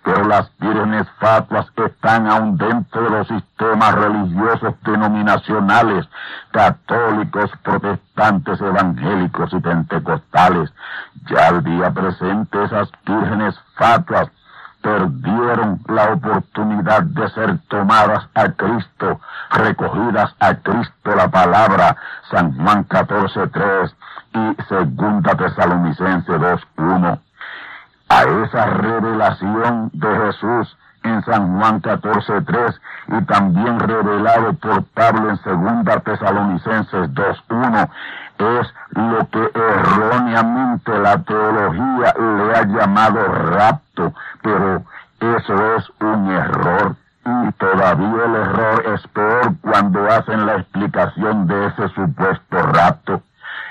pero 0.05 0.23
las 0.25 0.51
vírgenes 0.59 1.09
fatuas 1.19 1.67
están 1.75 2.27
aún 2.27 2.59
dentro 2.59 3.03
de 3.05 3.11
los 3.11 3.27
sistemas 3.27 3.95
religiosos 3.95 4.75
denominacionales, 4.83 6.07
católicos, 6.53 7.51
protestantes, 7.63 8.61
evangélicos 8.61 9.51
y 9.55 9.61
pentecostales. 9.61 10.71
Ya 11.31 11.49
al 11.49 11.65
día 11.65 11.91
presente 11.91 12.65
esas 12.65 12.91
vírgenes 13.07 13.59
fatuas 13.77 14.29
perdieron 14.83 15.81
la 15.89 16.13
oportunidad 16.13 17.03
de 17.05 17.27
ser 17.31 17.59
tomadas 17.69 18.29
a 18.35 18.51
Cristo, 18.51 19.19
recogidas 19.53 20.37
a 20.39 20.55
Cristo 20.57 21.17
la 21.17 21.31
palabra, 21.31 21.97
San 22.31 22.55
Juan 22.63 22.87
14.3 22.89 23.95
y 24.35 24.63
Segunda 24.65 25.35
Tesalonicense 25.35 26.31
2.1 26.33 27.19
a 28.15 28.45
esa 28.45 28.67
revelación 28.67 29.91
de 29.93 30.17
Jesús 30.17 30.77
en 31.03 31.23
San 31.25 31.59
Juan 31.59 31.83
14.3 31.83 32.81
y 33.09 33.25
también 33.25 33.81
revelado 33.81 34.55
por 34.55 34.85
Pablo 34.95 35.31
en 35.31 35.37
Segunda 35.39 36.01
Tesalonicenses 36.01 37.11
2.1 37.11 37.89
es 38.39 38.75
lo 38.91 39.29
que 39.29 39.51
erróneamente 39.55 40.99
la 40.99 41.23
teología 41.23 42.15
le 42.19 42.57
ha 42.57 42.65
llamado 42.65 43.27
rapto, 43.27 44.13
pero 44.43 44.83
eso 45.21 45.77
es 45.77 45.91
un 46.01 46.31
error 46.31 46.97
y 47.27 47.53
todavía 47.53 48.25
el 48.27 48.35
error 48.35 48.85
es 48.95 49.07
peor 49.09 49.55
cuando 49.61 50.07
hacen 50.07 50.47
la 50.47 50.57
explicación 50.57 51.47
de 51.47 51.67
ese 51.67 51.89
supuesto 51.91 52.63
rapto. 52.63 53.23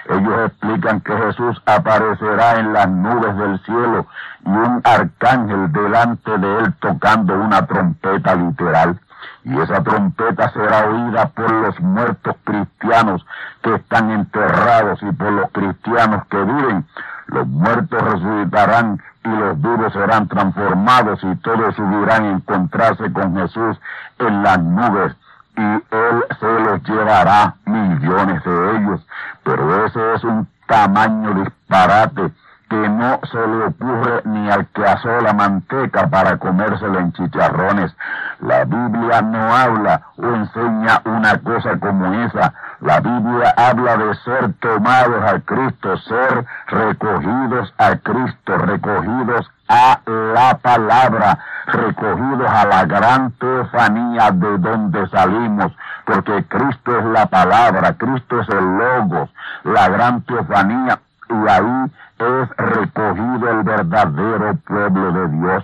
Ellos 0.09 0.47
explican 0.47 0.99
que 1.01 1.15
Jesús 1.15 1.61
aparecerá 1.65 2.59
en 2.59 2.73
las 2.73 2.89
nubes 2.89 3.37
del 3.37 3.59
cielo 3.63 4.05
y 4.45 4.49
un 4.49 4.81
arcángel 4.83 5.71
delante 5.71 6.37
de 6.37 6.59
él 6.59 6.73
tocando 6.81 7.35
una 7.35 7.65
trompeta 7.65 8.35
literal. 8.35 8.99
Y 9.45 9.57
esa 9.59 9.81
trompeta 9.81 10.49
será 10.51 10.85
oída 10.87 11.27
por 11.29 11.49
los 11.49 11.79
muertos 11.79 12.35
cristianos 12.43 13.25
que 13.61 13.75
están 13.75 14.11
enterrados 14.11 15.01
y 15.01 15.11
por 15.13 15.31
los 15.31 15.51
cristianos 15.51 16.25
que 16.27 16.37
viven. 16.37 16.85
Los 17.27 17.47
muertos 17.47 18.01
resucitarán 18.01 19.01
y 19.23 19.29
los 19.29 19.61
vivos 19.61 19.93
serán 19.93 20.27
transformados 20.27 21.23
y 21.23 21.35
todos 21.37 21.75
subirán 21.75 22.25
a 22.25 22.31
encontrarse 22.31 23.11
con 23.13 23.35
Jesús 23.37 23.79
en 24.19 24.43
las 24.43 24.59
nubes 24.59 25.15
y 25.55 25.61
él 25.61 26.25
se 26.39 26.59
los 26.59 26.83
llevará 26.83 27.55
millones 27.65 28.43
de 28.43 28.77
ellos. 28.77 29.07
Pero 29.43 29.85
ese 29.85 30.13
es 30.15 30.23
un 30.23 30.47
tamaño 30.67 31.33
disparate 31.43 32.31
que 32.69 32.89
no 32.89 33.19
se 33.31 33.47
le 33.47 33.65
ocurre 33.65 34.21
ni 34.25 34.49
al 34.49 34.65
que 34.67 34.83
asó 34.83 35.21
la 35.21 35.33
manteca 35.33 36.07
para 36.07 36.37
comérselo 36.37 36.99
en 36.99 37.13
chicharrones. 37.13 37.95
La 38.39 38.65
Biblia 38.65 39.21
no 39.21 39.55
habla 39.55 40.01
o 40.17 40.25
enseña 40.25 41.01
una 41.05 41.37
cosa 41.37 41.77
como 41.79 42.11
esa. 42.23 42.53
La 42.81 42.99
Biblia 42.99 43.53
habla 43.57 43.97
de 43.97 44.15
ser 44.15 44.53
tomados 44.53 45.23
a 45.23 45.39
Cristo, 45.41 45.97
ser 45.97 46.45
recogidos 46.67 47.73
a 47.77 47.95
Cristo, 47.97 48.57
recogidos 48.57 49.51
a 49.73 49.99
la 50.05 50.57
palabra, 50.59 51.39
recogidos 51.65 52.47
a 52.47 52.65
la 52.65 52.85
gran 52.85 53.31
teofanía 53.31 54.29
de 54.31 54.57
donde 54.59 55.07
salimos, 55.09 55.71
porque 56.05 56.43
Cristo 56.45 56.99
es 56.99 57.05
la 57.05 57.25
palabra, 57.25 57.93
Cristo 57.93 58.41
es 58.41 58.49
el 58.49 58.77
logos, 58.77 59.29
la 59.63 59.89
gran 59.89 60.21
teofanía, 60.21 60.99
y 61.29 61.49
ahí 61.49 61.91
es 62.19 62.49
recogido 62.57 63.49
el 63.49 63.63
verdadero 63.63 64.55
pueblo 64.67 65.11
de 65.11 65.27
Dios, 65.29 65.63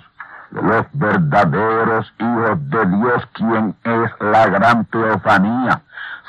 los 0.52 0.86
verdaderos 0.94 2.14
hijos 2.18 2.70
de 2.70 2.86
Dios, 2.88 3.28
quien 3.34 3.76
es 3.84 4.12
la 4.20 4.48
gran 4.48 4.86
teofanía, 4.86 5.82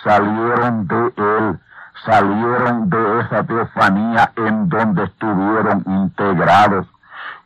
salieron 0.05 0.87
de 0.87 1.13
él, 1.17 1.59
salieron 2.05 2.91
de 2.91 3.21
esa 3.21 3.43
teofanía 3.45 4.33
en 4.37 4.69
donde 4.69 5.05
estuvieron 5.05 5.83
integrados. 5.87 6.87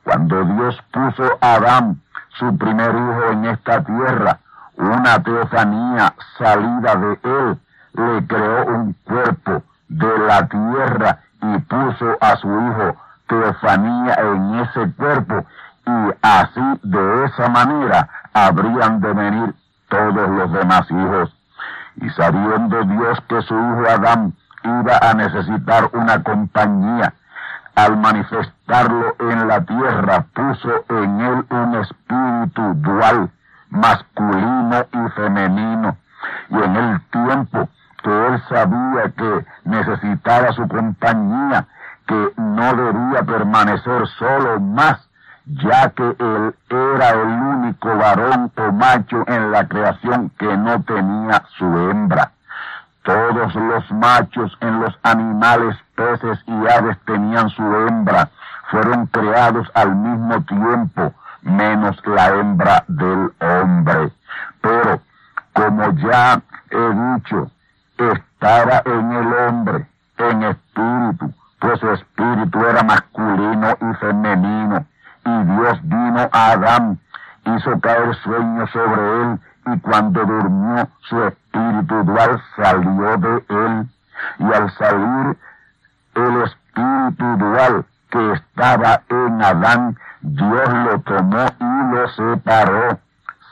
Cuando 0.04 0.44
Dios 0.44 0.82
puso 0.92 1.38
a 1.40 1.54
Adán, 1.54 2.00
su 2.38 2.56
primer 2.58 2.90
hijo 2.90 3.30
en 3.32 3.44
esta 3.46 3.82
tierra, 3.82 4.38
una 4.76 5.22
teofanía 5.22 6.14
salida 6.38 6.94
de 6.96 7.18
él, 7.22 7.58
le 7.94 8.26
creó 8.26 8.66
un 8.66 8.92
cuerpo 9.04 9.62
de 9.88 10.18
la 10.18 10.46
tierra 10.46 11.18
y 11.42 11.58
puso 11.58 12.16
a 12.20 12.36
su 12.36 12.48
hijo 12.48 12.96
teofanía 13.28 14.14
en 14.14 14.54
ese 14.60 14.92
cuerpo 14.92 15.46
y 15.86 16.14
así 16.22 16.80
de 16.82 17.24
esa 17.24 17.48
manera 17.48 18.08
habrían 18.32 19.00
de 19.00 19.12
venir 19.12 19.54
todos 19.88 20.28
los 20.28 20.52
demás 20.52 20.90
hijos. 20.90 21.34
Y 21.96 22.10
sabiendo 22.10 22.82
Dios 22.84 23.20
que 23.28 23.40
su 23.42 23.54
hijo 23.54 23.84
Adán 23.88 24.34
iba 24.64 24.98
a 24.98 25.14
necesitar 25.14 25.88
una 25.92 26.22
compañía, 26.22 27.14
al 27.74 27.96
manifestarlo 27.96 29.16
en 29.18 29.48
la 29.48 29.64
tierra 29.64 30.26
puso 30.32 30.84
en 30.88 31.20
él 31.20 31.44
un 31.50 31.74
espíritu 31.76 32.74
dual, 32.74 33.30
masculino 33.70 34.86
y 34.92 35.10
femenino, 35.10 35.96
y 36.50 36.56
en 36.56 36.76
el 36.76 37.00
tiempo 37.10 37.68
que 38.02 38.26
él 38.26 38.42
sabía 38.48 39.10
que 39.16 39.46
necesitaba 39.64 40.52
su 40.52 40.68
compañía, 40.68 41.66
que 42.06 42.32
no 42.36 42.74
debía 42.74 43.22
permanecer 43.24 44.06
solo 44.18 44.60
más, 44.60 44.98
ya 45.46 45.90
que 45.90 46.16
él 46.18 46.54
era 46.68 47.10
el 47.10 47.28
único 47.28 47.96
varón 47.96 48.52
o 48.56 48.72
macho 48.72 49.24
en 49.26 49.50
la 49.50 49.66
creación 49.66 50.30
que 50.38 50.56
no 50.56 50.82
tenía 50.82 51.42
su 51.58 51.64
hembra. 51.64 52.30
Todos 53.04 53.54
los 53.54 53.90
machos 53.92 54.56
en 54.60 54.80
los 54.80 54.98
animales, 55.02 55.76
peces 55.94 56.38
y 56.46 56.66
aves 56.66 56.96
tenían 57.04 57.50
su 57.50 57.62
hembra, 57.62 58.30
fueron 58.70 59.06
creados 59.08 59.70
al 59.74 59.94
mismo 59.94 60.42
tiempo, 60.44 61.12
menos 61.42 62.00
la 62.06 62.28
hembra 62.28 62.82
del 62.88 63.30
hombre. 63.40 64.10
Pero, 64.62 65.02
como 65.52 65.90
ya 65.98 66.40
he 66.70 67.16
dicho, 67.18 67.50
estaba 67.98 68.82
en 68.86 69.12
el 69.12 69.34
hombre, 69.34 69.86
en 70.16 70.42
espíritu, 70.44 71.34
pues 71.60 71.82
espíritu 71.82 72.58
era 72.64 72.82
masculino 72.84 73.76
y 73.82 73.94
femenino, 73.96 74.86
y 75.26 75.44
Dios 75.44 75.78
vino 75.82 76.28
a 76.32 76.52
Adán, 76.52 76.98
hizo 77.44 77.78
caer 77.80 78.14
sueño 78.24 78.66
sobre 78.68 79.22
él, 79.22 79.40
y 79.66 79.78
cuando 79.80 80.24
durmió 80.24 80.88
su 81.00 81.22
espíritu 81.22 81.43
dual 81.54 82.42
salió 82.56 83.16
de 83.16 83.44
él, 83.48 83.86
y 84.38 84.44
al 84.44 84.70
salir 84.72 85.36
el 86.14 86.42
espíritu 86.42 87.36
dual 87.38 87.84
que 88.10 88.32
estaba 88.32 89.02
en 89.08 89.42
Adán, 89.42 89.96
Dios 90.22 90.68
lo 90.68 91.00
tomó 91.00 91.46
y 91.60 91.94
lo 91.94 92.08
separó, 92.08 92.98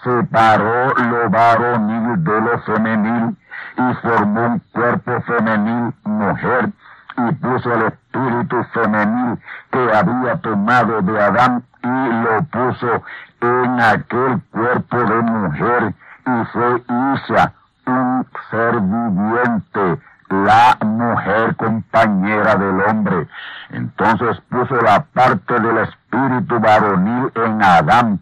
separó 0.03 0.95
lo 0.95 1.31
varonil 1.31 2.25
de 2.25 2.41
lo 2.41 2.59
femenil, 2.61 3.37
y 3.77 3.95
formó 4.03 4.47
un 4.47 4.59
cuerpo 4.73 5.21
femenil, 5.23 5.95
mujer, 6.05 6.71
y 7.19 7.33
puso 7.35 7.73
el 7.75 7.83
espíritu 7.83 8.65
femenil 8.73 9.39
que 9.71 9.93
había 9.95 10.37
tomado 10.41 11.03
de 11.03 11.21
Adán 11.23 11.63
y 11.83 12.23
lo 12.23 12.43
puso 12.45 13.03
en 13.41 13.81
aquel 13.81 14.41
cuerpo 14.51 14.97
de 14.97 15.23
mujer 15.23 15.95
y 16.25 16.45
fue 16.53 16.83
Isa 17.15 17.53
un 17.87 18.27
ser 18.51 18.81
viviente, 18.81 20.03
la 20.29 20.79
mujer 20.85 21.57
compañera 21.57 22.55
del 22.57 22.81
hombre. 22.81 23.29
Entonces 23.71 24.41
puso 24.49 24.77
la 24.81 25.05
parte 25.05 25.61
del 25.61 25.79
espíritu 25.79 26.59
varonil 26.61 27.33
en 27.35 27.63
Adán 27.63 28.21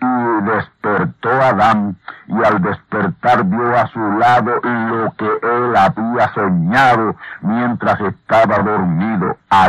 y 0.00 0.42
despertó 0.44 1.30
Adán 1.30 1.96
y 2.26 2.42
al 2.42 2.60
despertar 2.62 3.44
vio 3.44 3.76
a 3.76 3.86
su 3.88 4.18
lado 4.18 4.60
lo 4.62 5.12
que 5.12 5.26
él 5.42 5.76
había 5.76 6.32
soñado 6.34 7.16
mientras 7.40 8.00
estaba 8.00 8.58
dormido, 8.58 9.36
a 9.50 9.68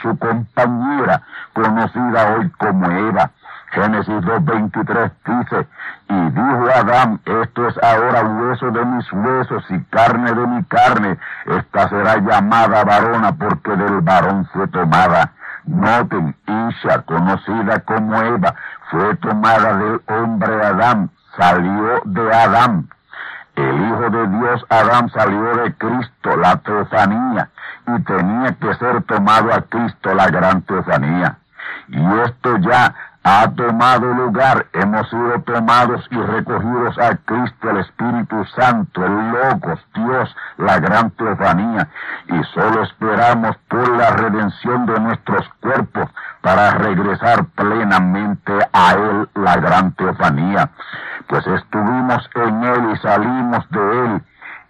su 0.00 0.18
compañera, 0.18 1.22
conocida 1.52 2.34
hoy 2.34 2.50
como 2.58 2.90
Eva. 2.90 3.30
Génesis 3.72 4.14
2.23 4.14 5.12
dice, 5.24 5.66
y 6.10 6.30
dijo 6.30 6.68
Adán, 6.76 7.20
esto 7.24 7.68
es 7.68 7.82
ahora 7.82 8.22
hueso 8.22 8.70
de 8.70 8.84
mis 8.84 9.10
huesos 9.12 9.64
y 9.70 9.80
carne 9.84 10.30
de 10.30 10.46
mi 10.46 10.62
carne, 10.64 11.18
esta 11.46 11.88
será 11.88 12.18
llamada 12.18 12.84
varona 12.84 13.32
porque 13.32 13.74
del 13.74 14.02
varón 14.02 14.46
fue 14.52 14.68
tomada. 14.68 15.32
Noten, 15.64 16.36
Isha, 16.46 17.00
conocida 17.02 17.80
como 17.80 18.14
Eva, 18.20 18.54
fue 18.90 19.16
tomada 19.16 19.74
del 19.78 20.02
hombre 20.06 20.66
Adán, 20.66 21.10
salió 21.38 22.02
de 22.04 22.34
Adán. 22.34 22.90
El 23.54 23.80
Hijo 23.86 24.10
de 24.10 24.26
Dios 24.28 24.66
Adán 24.68 25.08
salió 25.10 25.56
de 25.56 25.74
Cristo, 25.76 26.36
la 26.36 26.56
teofanía, 26.56 27.48
y 27.86 28.02
tenía 28.02 28.52
que 28.52 28.74
ser 28.74 29.02
tomado 29.04 29.50
a 29.54 29.62
Cristo, 29.62 30.14
la 30.14 30.26
gran 30.28 30.60
teofanía. 30.62 31.38
Y 31.88 32.18
esto 32.20 32.56
ya 32.58 32.94
ha 33.24 33.48
tomado 33.52 34.12
lugar, 34.14 34.66
hemos 34.72 35.08
sido 35.08 35.40
tomados 35.42 36.04
y 36.10 36.16
recogidos 36.16 36.98
a 36.98 37.16
Cristo, 37.24 37.70
el 37.70 37.78
Espíritu 37.78 38.44
Santo, 38.56 39.04
el 39.04 39.30
Logos, 39.30 39.80
Dios, 39.94 40.36
la 40.58 40.80
gran 40.80 41.10
teofanía, 41.12 41.88
y 42.28 42.42
solo 42.52 42.82
esperamos 42.82 43.56
por 43.68 43.88
la 43.96 44.10
redención 44.10 44.86
de 44.86 44.98
nuestros 44.98 45.48
cuerpos 45.60 46.10
para 46.40 46.72
regresar 46.72 47.44
plenamente 47.54 48.52
a 48.72 48.92
Él, 48.94 49.28
la 49.34 49.56
gran 49.56 49.92
teofanía, 49.92 50.70
pues 51.28 51.46
estuvimos 51.46 52.28
en 52.34 52.64
Él 52.64 52.90
y 52.92 52.96
salimos 52.98 53.70
de 53.70 54.04
Él, 54.04 54.22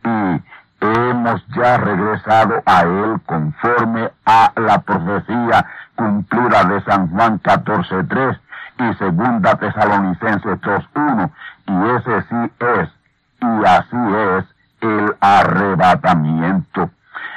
y 0.05 0.43
hemos 0.83 1.47
ya 1.49 1.77
regresado 1.77 2.63
a 2.67 2.83
Él 2.83 3.21
conforme 3.27 4.11
a 4.27 4.53
la 4.57 4.81
profecía 4.81 5.65
cumplida 5.95 6.65
de 6.65 6.83
San 6.83 7.09
Juan 7.11 7.41
14.3 7.41 8.39
y 8.79 8.95
segunda 8.95 9.55
Tesalonicenses 9.57 10.61
2.1 10.61 11.31
y 11.67 11.91
ese 11.97 12.23
sí 12.23 12.53
es 12.59 12.89
y 13.41 13.65
así 13.65 13.97
es 14.37 14.45
el 14.81 15.17
arrebatamiento. 15.21 16.91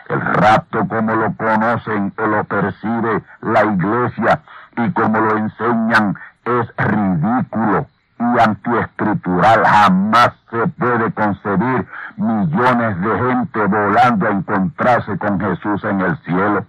El 0.10 0.22
rapto 0.22 0.88
como 0.88 1.16
lo 1.16 1.34
conocen 1.36 2.14
o 2.18 2.28
lo 2.28 2.44
percibe 2.46 3.24
la 3.42 3.64
iglesia 3.64 4.42
y 4.78 4.92
como 4.92 5.20
lo 5.20 5.38
enseñan 5.38 6.18
es 6.46 6.74
ridículo 6.78 7.88
y 8.20 8.40
antiescritural. 8.40 9.66
Jamás 9.66 10.32
se 10.50 10.68
puede 10.68 11.12
concebir 11.14 11.88
millones 12.18 13.02
de 13.02 13.20
gente 13.20 13.66
volando 13.66 14.28
a 14.28 14.32
encontrarse 14.32 15.18
con 15.18 15.40
Jesús 15.40 15.84
en 15.84 16.02
el 16.02 16.18
cielo. 16.24 16.66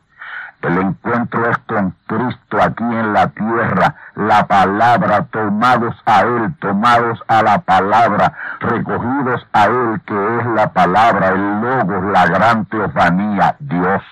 El 0.63 0.79
encuentro 0.79 1.49
es 1.51 1.59
con 1.59 1.95
Cristo 2.07 2.59
aquí 2.61 2.83
en 2.83 3.13
la 3.13 3.29
tierra, 3.29 3.95
la 4.15 4.47
palabra, 4.47 5.27
tomados 5.27 5.95
a 6.07 6.23
Él, 6.23 6.55
tomados 6.59 7.23
a 7.29 7.43
la 7.43 7.59
palabra, 7.59 8.33
recogidos 8.61 9.47
a 9.53 9.67
Él, 9.67 10.01
que 10.07 10.39
es 10.39 10.47
la 10.47 10.73
palabra, 10.73 11.29
el 11.29 11.61
logos, 11.61 12.05
la 12.05 12.27
gran 12.27 12.65
teofanía, 12.67 13.55
Dios. 13.61 14.03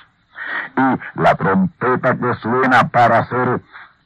Y 0.76 1.20
la 1.20 1.34
trompeta 1.34 2.14
que 2.14 2.34
suena 2.34 2.88
para 2.88 3.24
ser 3.26 3.60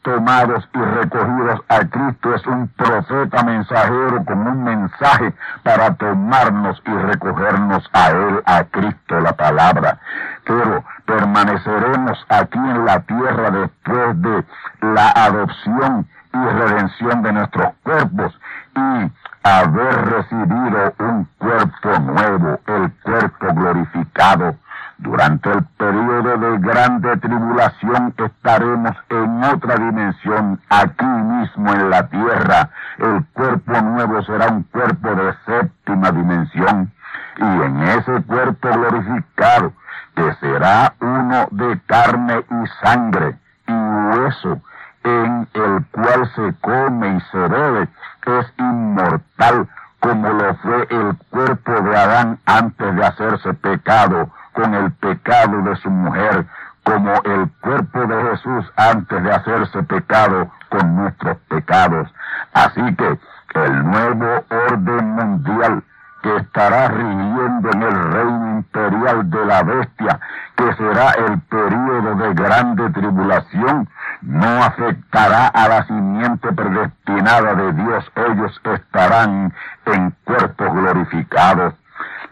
tomados 0.08 0.66
y 0.74 0.78
recogidos 0.78 1.60
a 1.68 1.80
Cristo 1.80 2.34
es 2.34 2.46
un 2.46 2.68
profeta 2.68 3.42
mensajero 3.42 4.24
con 4.24 4.38
un 4.38 4.64
mensaje 4.64 5.34
para 5.62 5.94
tomarnos 5.96 6.82
y 6.86 6.90
recogernos 6.90 7.84
a 7.92 8.08
Él, 8.08 8.42
a 8.46 8.64
Cristo, 8.64 9.20
la 9.20 9.34
palabra. 9.34 9.98
Pero 10.44 10.82
permaneceremos 11.04 12.24
aquí 12.30 12.58
en 12.58 12.86
la 12.86 13.00
tierra 13.00 13.50
después 13.50 14.22
de 14.22 14.44
la 14.80 15.10
adopción 15.10 16.08
y 16.32 16.38
redención 16.38 17.22
de 17.22 17.32
nuestros 17.32 17.74
cuerpos 17.82 18.40
y 18.76 19.10
haber 19.48 20.04
recibido 20.10 20.94
un 20.98 21.28
cuerpo 21.38 21.98
nuevo, 22.00 22.60
el 22.66 22.92
cuerpo 23.02 23.46
glorificado 23.54 24.56
durante 24.98 25.52
el 25.52 25.64
periodo 25.78 26.36
de 26.38 26.58
grande 26.58 27.16
tribulación 27.18 28.12
estaremos 28.18 28.96
en 29.10 29.44
otra 29.44 29.76
dimensión, 29.76 30.60
aquí 30.68 31.04
mismo 31.04 31.72
en 31.72 31.88
la 31.88 32.08
tierra. 32.08 32.70
El 32.98 33.24
cuerpo 33.32 33.80
nuevo 33.80 34.20
será 34.22 34.48
un 34.48 34.64
cuerpo 34.64 35.14
de 35.14 35.34
séptima 35.46 36.10
dimensión. 36.10 36.92
Y 37.36 37.44
en 37.44 37.82
ese 37.84 38.22
cuerpo 38.24 38.68
glorificado, 38.70 39.72
que 40.16 40.34
será 40.40 40.92
uno 40.98 41.46
de 41.52 41.80
carne 41.86 42.44
y 42.50 42.84
sangre 42.84 43.36
y 43.68 43.72
hueso, 43.72 44.60
en 45.08 45.48
el 45.54 45.86
cual 45.90 46.30
se 46.34 46.54
come 46.60 47.16
y 47.16 47.20
se 47.32 47.38
bebe, 47.38 47.88
es 48.26 48.52
inmortal 48.58 49.68
como 50.00 50.28
lo 50.28 50.54
fue 50.56 50.86
el 50.90 51.16
cuerpo 51.30 51.72
de 51.72 51.96
Adán 51.96 52.38
antes 52.46 52.94
de 52.94 53.04
hacerse 53.04 53.54
pecado 53.54 54.30
con 54.52 54.74
el 54.74 54.92
pecado 54.92 55.62
de 55.62 55.76
su 55.76 55.90
mujer, 55.90 56.46
como 56.84 57.12
el 57.24 57.50
cuerpo 57.60 58.06
de 58.06 58.30
Jesús 58.30 58.72
antes 58.76 59.22
de 59.22 59.30
hacerse 59.30 59.82
pecado 59.82 60.50
con 60.68 60.96
nuestros 60.96 61.36
pecados. 61.48 62.12
Así 62.52 62.82
que 62.96 63.18
el 63.54 63.84
nuevo 63.84 64.44
orden 64.50 65.10
mundial 65.10 65.82
que 66.22 66.36
estará 66.36 66.88
rigiendo 66.88 67.70
en 67.70 67.82
el 67.82 68.12
reino 68.12 68.48
imperial 68.58 69.30
de 69.30 69.46
la 69.46 69.62
bestia, 69.62 70.20
que 70.56 70.74
será 70.74 71.10
el 71.12 71.40
período 71.42 72.14
de 72.16 72.34
grande 72.34 72.90
tribulación, 72.90 73.88
no 74.22 74.62
afectará 74.62 75.48
a 75.48 75.68
la 75.68 75.86
simiente 75.86 76.52
predestinada 76.52 77.54
de 77.54 77.72
Dios. 77.72 78.12
Ellos 78.16 78.60
estarán 78.64 79.52
en 79.86 80.10
cuerpos 80.24 80.72
glorificados. 80.72 81.74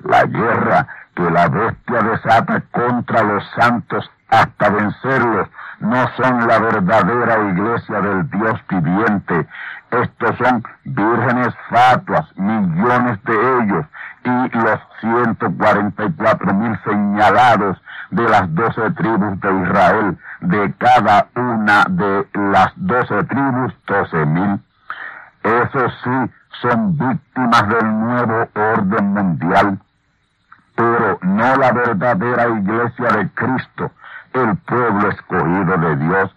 La 0.05 0.25
guerra 0.25 0.87
que 1.15 1.31
la 1.31 1.49
bestia 1.49 2.03
desata 2.03 2.63
contra 2.71 3.23
los 3.23 3.45
santos 3.57 4.11
hasta 4.29 4.69
vencerlos 4.71 5.49
no 5.81 6.09
son 6.17 6.47
la 6.47 6.59
verdadera 6.59 7.51
iglesia 7.51 8.01
del 8.01 8.31
Dios 8.31 8.61
viviente. 8.69 9.47
Estos 9.91 10.37
son 10.39 10.65
vírgenes 10.85 11.55
fatuas, 11.71 12.27
millones 12.37 13.23
de 13.25 13.63
ellos, 13.63 13.87
y 14.27 14.59
los 14.59 14.81
144 15.01 16.55
mil 16.55 16.79
señalados 16.85 17.81
de 18.11 18.29
las 18.29 18.55
doce 18.55 18.91
tribus 18.93 19.41
de 19.41 19.63
Israel, 19.63 20.19
de 20.41 20.75
cada 20.79 21.27
una 21.35 21.85
de 21.89 22.27
las 22.35 22.73
doce 22.77 23.25
tribus, 23.25 23.73
doce 23.87 24.27
mil. 24.27 24.61
Esos 25.43 25.93
sí 26.03 26.33
son 26.61 26.99
víctimas 26.99 27.69
del 27.69 28.01
nuevo 28.01 28.49
orden 28.55 29.15
mundial 29.15 29.79
pero 30.77 31.19
no 31.23 31.57
la 31.57 31.73
verdadera 31.73 32.49
iglesia 32.49 33.09
de 33.09 33.29
Cristo, 33.31 33.91
el 34.43 34.57
pueblo 34.59 35.09
escogido 35.09 35.77
de 35.79 35.97
Dios. 35.97 36.35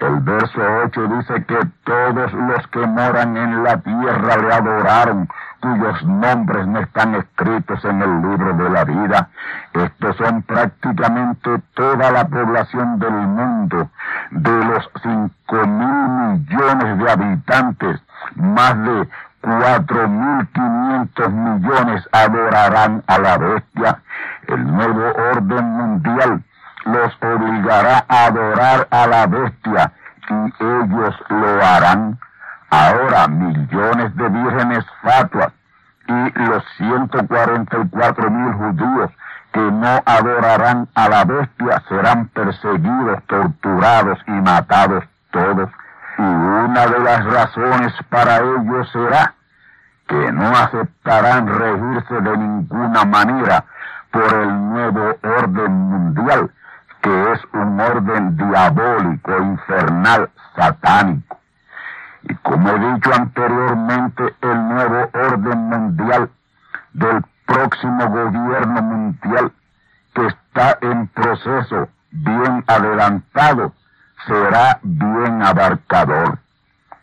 El 0.00 0.20
verso 0.20 0.60
8 0.84 1.08
dice 1.08 1.44
que 1.44 1.58
todos 1.84 2.32
los 2.32 2.66
que 2.68 2.86
moran 2.86 3.36
en 3.36 3.62
la 3.62 3.76
tierra 3.78 4.36
le 4.36 4.52
adoraron, 4.54 5.28
cuyos 5.60 6.02
nombres 6.04 6.66
no 6.66 6.80
están 6.80 7.14
escritos 7.16 7.84
en 7.84 8.00
el 8.00 8.22
libro 8.22 8.54
de 8.54 8.70
la 8.70 8.84
vida. 8.84 9.28
Estos 9.74 10.16
son 10.16 10.42
prácticamente 10.42 11.50
toda 11.74 12.10
la 12.10 12.26
población 12.26 12.98
del 12.98 13.12
mundo, 13.12 13.90
de 14.30 14.64
los 14.64 14.90
cinco 15.02 15.66
mil 15.66 16.48
millones 16.48 16.98
de 16.98 17.10
habitantes, 17.10 18.00
más 18.36 18.82
de 18.82 19.08
cuatro 19.42 20.08
mil 20.08 20.48
quinientos 20.48 21.30
millones 21.30 22.08
adorarán 22.12 23.02
a 23.06 23.18
la 23.18 23.38
bestia. 23.38 24.02
El 24.46 24.66
nuevo 24.66 25.12
orden 25.32 25.64
mundial 25.64 26.42
los 26.84 27.16
obligará 27.22 28.04
a 28.08 28.26
adorar 28.26 28.88
a 28.90 29.06
la 29.06 29.26
bestia 29.26 29.92
y 30.28 30.64
ellos 30.64 31.14
lo 31.28 31.64
harán. 31.64 32.18
Ahora 32.70 33.26
millones 33.26 34.14
de 34.14 34.28
vírgenes 34.28 34.84
fatuas 35.02 35.52
y 36.06 36.38
los 36.46 36.64
144 36.76 38.30
mil 38.30 38.52
judíos 38.54 39.10
que 39.52 39.60
no 39.60 40.02
adorarán 40.06 40.88
a 40.94 41.08
la 41.08 41.24
bestia 41.24 41.82
serán 41.88 42.28
perseguidos, 42.28 43.22
torturados 43.26 44.18
y 44.26 44.32
matados 44.32 45.04
todos. 45.30 45.70
Y 46.18 46.22
una 46.22 46.86
de 46.86 46.98
las 47.00 47.24
razones 47.24 47.92
para 48.08 48.38
ello 48.38 48.84
será 48.92 49.34
que 50.06 50.32
no 50.32 50.48
aceptarán 50.48 51.46
regirse 51.46 52.14
de 52.20 52.36
ninguna 52.36 53.04
manera 53.04 53.64
por 54.10 54.34
el 54.34 54.70
nuevo 54.70 55.16
orden 55.22 55.72
mundial, 55.72 56.50
que 57.02 57.32
es 57.32 57.40
un 57.52 57.80
orden 57.80 58.36
diabólico, 58.36 59.38
infernal, 59.38 60.30
satánico. 60.54 61.38
Y 62.22 62.34
como 62.36 62.68
he 62.68 62.78
dicho 62.78 63.10
anteriormente, 63.14 64.34
el 64.42 64.68
nuevo 64.68 65.10
orden 65.14 65.58
mundial 65.58 66.30
del 66.92 67.24
próximo 67.46 68.08
gobierno 68.08 68.82
mundial 68.82 69.52
que 70.14 70.26
está 70.26 70.78
en 70.82 71.08
proceso 71.08 71.88
bien 72.10 72.64
adelantado 72.66 73.72
será 74.26 74.78
bien 74.82 75.42
abarcador. 75.42 76.38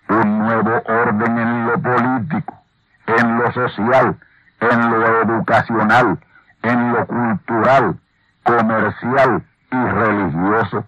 Un 0.10 0.40
nuevo 0.40 0.82
orden 0.86 1.38
en 1.38 1.68
lo 1.68 1.82
político, 1.82 2.62
en 3.08 3.38
lo 3.40 3.52
social, 3.52 4.16
en 4.60 4.92
lo 4.92 5.22
educacional, 5.22 6.20
en 6.62 6.94
lo 6.94 7.08
cultural, 7.08 8.00
comercial 8.44 9.44
y 9.72 9.76
religioso. 9.76 10.86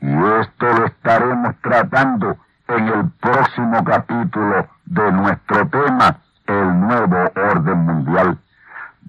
Y 0.00 0.12
esto 0.40 0.66
lo 0.66 0.86
estaremos 0.86 1.54
tratando 1.62 2.36
en 2.68 2.88
el 2.88 3.10
próximo 3.20 3.84
capítulo 3.84 4.68
de 4.86 5.12
nuestro 5.12 5.68
tema, 5.68 6.16
el 6.46 6.80
nuevo 6.80 7.30
orden 7.34 7.78
mundial. 7.78 8.38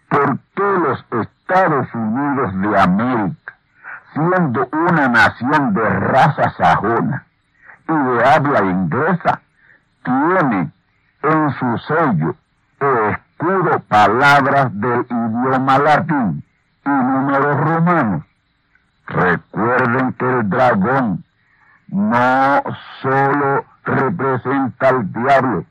¿Por 0.09 0.39
qué 0.55 0.62
los 0.62 1.05
Estados 1.11 1.95
Unidos 1.95 2.61
de 2.61 2.80
América, 2.80 3.38
una 4.19 5.09
nación 5.09 5.75
de 5.75 5.89
raza 5.89 6.51
sajona 6.57 7.25
y 7.89 7.93
de 7.93 8.25
habla 8.25 8.61
inglesa, 8.64 9.41
tiene 10.03 10.71
en 11.23 11.51
su 11.53 11.79
sello 11.79 12.37
escudo 12.81 13.81
palabras 13.89 14.69
del 14.73 15.01
idioma 15.01 15.79
latín 15.79 16.45
y 16.85 16.89
números 16.89 17.61
romanos? 17.61 18.23
Recuerden 19.07 20.12
que 20.14 20.31
el 20.31 20.51
dragón 20.51 21.25
no 21.89 22.62
solo 23.01 23.64
representa 23.85 24.89
al 24.89 25.12
diablo, 25.12 25.64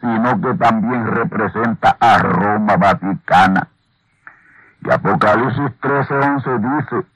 sino 0.00 0.40
que 0.40 0.54
también 0.54 1.06
representa 1.06 1.96
a 1.98 2.18
Roma 2.18 2.76
Vaticana. 2.76 3.66
Y 4.82 4.90
Apocalipsis 4.90 5.72
13:11 5.80 6.58
dice 6.58 7.06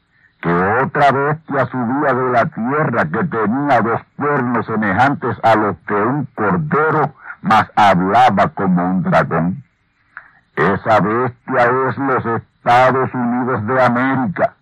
que 0.41 0.53
otra 0.83 1.11
bestia 1.11 1.67
subía 1.67 2.15
de 2.15 2.31
la 2.31 2.47
tierra 2.47 3.05
que 3.07 3.25
tenía 3.25 3.81
dos 3.81 4.01
cuernos 4.17 4.67
semejantes 4.67 5.37
a 5.43 5.57
los 5.57 5.87
de 5.87 5.95
un 5.95 6.25
cordero, 6.35 7.15
mas 7.43 7.71
hablaba 7.75 8.49
como 8.49 8.85
un 8.85 9.03
dragón. 9.03 9.65
Esa 10.55 11.01
bestia 11.01 11.89
es 11.89 11.99
los 11.99 12.27
Estados 12.27 13.15
Unidos 13.15 13.67
de 13.67 13.83
América 13.83 14.55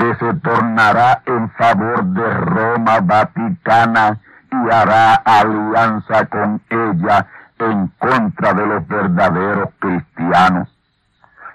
que 0.00 0.14
se 0.14 0.34
tornará 0.34 1.20
en 1.26 1.50
favor 1.50 2.04
de 2.04 2.34
Roma 2.34 3.00
Vaticana 3.02 4.18
y 4.50 4.70
hará 4.72 5.14
alianza 5.16 6.24
con 6.26 6.60
ella 6.70 7.26
en 7.58 7.88
contra 7.98 8.54
de 8.54 8.66
los 8.66 8.88
verdaderos 8.88 9.68
cristianos. 9.78 10.68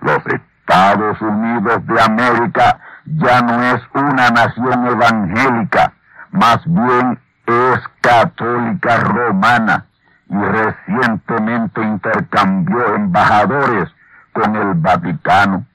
Los 0.02 0.22
Estados 0.28 1.20
Unidos 1.22 1.88
de 1.88 2.02
América 2.02 2.80
ya 3.06 3.42
no 3.42 3.64
es 3.64 3.82
una 3.94 4.30
nación 4.30 4.88
evangélica, 4.88 5.94
más 6.32 6.60
bien 6.66 7.18
es 7.46 7.80
católica 8.02 8.98
romana 8.98 9.86
y 10.28 10.36
recientemente 10.36 11.82
intercambió 11.82 12.96
embajadores 12.96 13.90
con 14.34 14.56
el 14.56 14.74
Vaticano. 14.76 15.66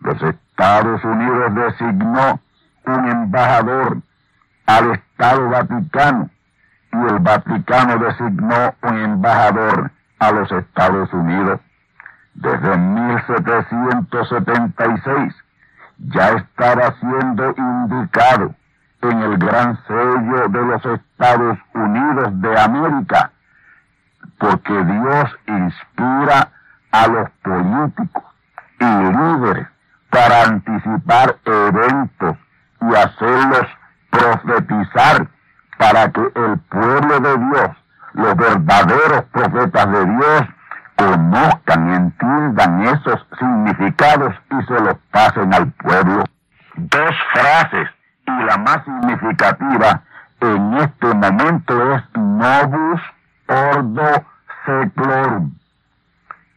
Los 0.00 0.20
Estados 0.22 1.04
Unidos 1.04 1.54
designó 1.54 2.40
un 2.86 3.08
embajador 3.08 3.98
al 4.66 4.92
Estado 4.92 5.48
Vaticano 5.48 6.28
y 6.92 6.96
el 6.96 7.18
Vaticano 7.18 7.98
designó 7.98 8.74
un 8.82 8.98
embajador 8.98 9.90
a 10.18 10.32
los 10.32 10.52
Estados 10.52 11.10
Unidos. 11.12 11.60
Desde 12.34 12.76
1776 12.76 15.43
ya 15.98 16.28
estaba 16.30 16.94
siendo 17.00 17.54
indicado 17.56 18.54
en 19.02 19.18
el 19.18 19.38
gran 19.38 19.78
sello 19.86 20.48
de 20.48 20.66
los 20.66 20.84
Estados 20.86 21.58
Unidos 21.74 22.40
de 22.40 22.60
América, 22.60 23.30
porque 24.38 24.72
Dios 24.72 25.38
inspira 25.46 26.50
a 26.92 27.06
los 27.08 27.30
políticos 27.42 28.24
y 28.80 28.84
líderes 28.84 29.68
para 30.10 30.42
anticipar 30.44 31.36
eventos 31.44 32.36
y 32.80 32.94
hacerlos 32.94 33.66
profetizar 34.10 35.26
para 35.78 36.10
que 36.10 36.20
el 36.20 36.58
pueblo 36.70 37.20
de 37.20 37.36
Dios, 37.36 37.70
los 38.14 38.36
verdaderos 38.36 39.24
profetas 39.32 39.90
de 39.90 40.06
Dios, 40.06 40.42
conozcan 40.96 41.90
y 41.90 41.94
entiendan 41.94 42.82
esos 42.84 43.26
significados 43.38 44.34
y 44.50 44.64
se 44.64 44.80
los 44.80 44.96
pasen 45.10 45.52
al 45.54 45.70
pueblo. 45.72 46.24
Dos 46.76 47.16
frases 47.32 47.88
y 48.26 48.44
la 48.44 48.56
más 48.58 48.84
significativa 48.84 50.02
en 50.40 50.74
este 50.74 51.14
momento 51.14 51.94
es 51.94 52.02
Novus 52.14 53.00
Ordo 53.48 54.26
Seclorum. 54.64 55.54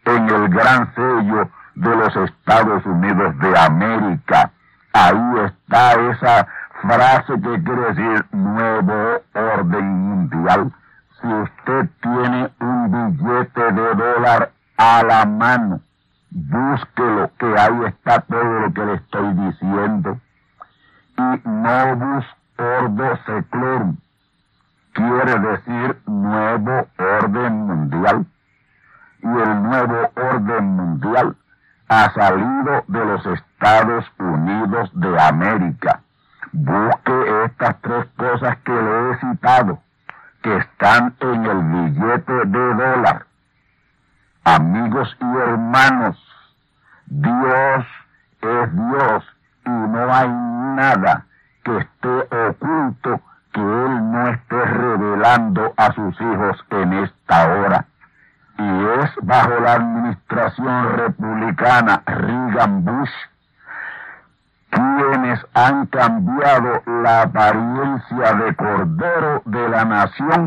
En 0.06 0.30
el 0.30 0.50
gran 0.50 0.94
sello 0.96 1.50
de 1.76 1.96
los 1.96 2.16
Estados 2.16 2.86
Unidos 2.86 3.38
de 3.40 3.60
América. 3.60 4.52
Ahí 4.94 5.34
está 5.46 5.94
esa 5.94 6.48
frase 6.82 7.34
que 7.34 7.64
quiere 7.64 7.94
decir 7.94 8.26
nuevo 8.32 9.22
orden 9.34 9.86
mundial. 9.86 10.72
Si 11.22 11.28
usted 11.28 11.90
tiene 12.02 12.50
un 12.60 12.92
billete 12.92 13.72
de 13.72 13.96
dólar 13.96 14.52
a 14.78 15.04
la 15.04 15.26
mano, 15.26 15.82
búsquelo, 16.30 17.32
que 17.38 17.46
ahí 17.58 17.86
está 17.86 18.22
todo 18.22 18.60
lo 18.60 18.74
que 18.74 18.86
le 18.86 18.94
estoy 18.96 19.34
diciendo. 19.34 20.20
Y 21.18 21.50
novus 21.50 22.26
ordo 22.58 23.18
seclorum 23.26 23.98
quiere 24.94 25.40
decir 25.40 26.02
nuevo 26.06 26.88
orden 26.98 27.54
mundial. 27.68 28.26
Y 29.22 29.28
el 29.28 29.64
nuevo 29.64 30.12
orden 30.16 30.66
mundial 30.66 31.36
ha 31.90 32.12
salido 32.14 32.84
de 32.88 33.06
los 33.06 33.26
Estados 33.26 34.06
Unidos 34.20 34.90
de 34.94 35.22
América. 35.22 36.02
Busque 36.52 37.46
estas 37.46 37.80
tres 37.82 38.08
cosas 38.18 38.58
que 38.58 38.72
le 38.72 39.12
he 39.12 39.18
citado, 39.20 39.80
que 40.42 40.58
están 40.58 41.16
en 41.20 41.46
el 41.46 41.64
billete 41.64 42.46
de 42.46 42.74
dólar. 42.74 43.26
Amigos 44.44 45.16
y 45.20 45.38
hermanos, 45.38 46.18
Dios 47.08 47.86
es 48.42 48.76
Dios 48.76 49.24
y 49.66 49.70
no 49.70 50.14
hay 50.14 50.30
nada 50.30 51.26
que 51.64 51.78
esté 51.78 52.36
oculto 52.50 53.22
que 53.52 53.62
Él 53.62 54.12
no 54.12 54.28
esté 54.30 54.66
revelando 54.66 55.74
a 55.78 55.92
sus 55.94 56.22
hijos 56.22 56.66
en 56.70 56.94
esta 56.94 57.48
hora 57.48 57.86
y 58.58 58.86
es 59.02 59.12
bajo 59.22 59.60
la 59.60 59.74
administración 59.74 60.98
republicana 60.98 62.02
Reagan 62.06 62.84
Bush 62.84 63.12
quienes 64.70 65.40
han 65.54 65.86
cambiado 65.88 66.84
la 66.86 67.22
apariencia 67.24 68.34
de 68.34 68.56
cordero 68.56 69.42
de 70.20 70.26
la 70.26 70.47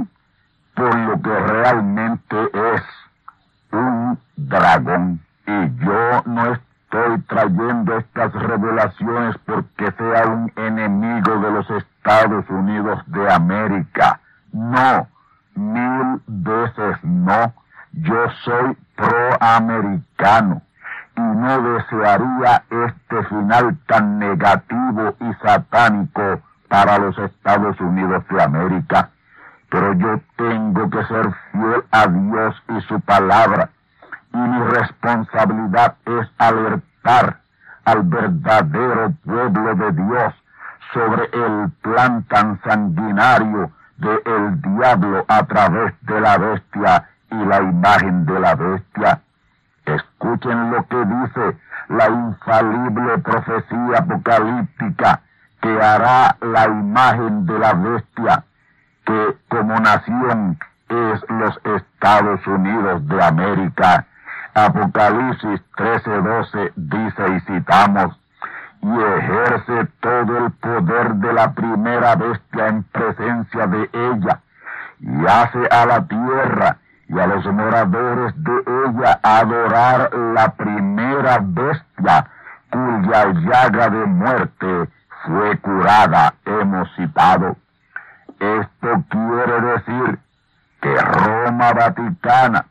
infalible 52.11 53.19
profecía 53.19 53.99
apocalíptica 53.99 55.21
que 55.61 55.83
hará 55.83 56.37
la 56.41 56.67
imagen 56.67 57.47
de 57.47 57.59
la 57.59 57.73
bestia, 57.75 58.45
que 59.05 59.37
como 59.49 59.79
nación 59.79 60.59
es 60.89 61.25
los 61.29 61.61
Estados 61.65 62.47
Unidos 62.47 63.07
de 63.07 63.23
América. 63.23 64.07
Apocalipsis 64.55 65.61
13:12 65.77 66.73
dice 66.77 67.29
y 67.29 67.41
citamos, 67.41 68.19
y 68.83 68.91
ejerce 68.91 69.87
todo 70.01 70.39
el 70.39 70.51
poder 70.53 71.15
de 71.15 71.33
la 71.33 71.53
primera 71.53 72.17
bestia 72.17 72.69
en 72.69 72.83
presencia 72.85 73.67
de 73.67 73.91
ella, 73.93 74.41
y 75.01 75.27
hace 75.27 75.69
a 75.71 75.87
la 75.87 76.07
tierra 76.07 76.79
y 77.11 77.19
a 77.19 77.27
los 77.27 77.45
moradores 77.47 78.33
de 78.37 78.53
ella 78.87 79.19
adorar 79.25 80.15
la 80.15 80.53
primera 80.53 81.41
bestia 81.43 82.27
cuya 82.71 83.33
llaga 83.33 83.91
de 83.91 84.07
muerte 84.07 84.89
fue 85.27 85.59
curada, 85.59 86.35
hemos 86.45 86.89
citado. 86.95 87.57
Esto 88.39 89.05
quiere 89.09 89.61
decir 89.61 90.19
que 90.81 90.97
Roma 90.97 91.73
Vaticana, 91.73 92.67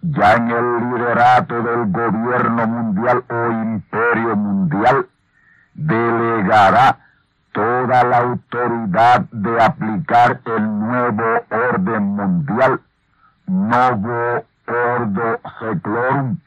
ya 0.00 0.32
en 0.32 0.50
el 0.50 0.80
liderato 0.80 1.62
del 1.62 1.92
gobierno 1.92 2.66
mundial 2.66 3.22
o 3.28 3.50
imperio 3.50 4.34
mundial, 4.34 5.06
delegará 5.74 6.96
toda 7.52 8.02
la 8.02 8.16
autoridad 8.16 9.20
de 9.30 9.62
aplicar 9.62 10.40
el 10.46 10.78
nuevo 10.80 11.44
orden 11.50 12.02
mundial 12.02 12.80
novo 13.46 14.44
ordo 14.66 15.40
seclorum 15.58 16.38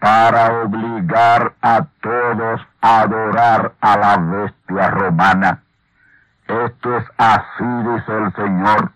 para 0.00 0.62
obligar 0.62 1.52
a 1.62 1.86
todos 2.00 2.60
a 2.80 3.00
adorar 3.02 3.72
a 3.80 3.96
la 3.96 4.16
bestia 4.16 4.90
romana. 4.90 5.62
Esto 6.48 6.96
es 6.96 7.04
así, 7.18 7.64
dice 7.64 8.18
el 8.18 8.32
Señor, 8.34 8.90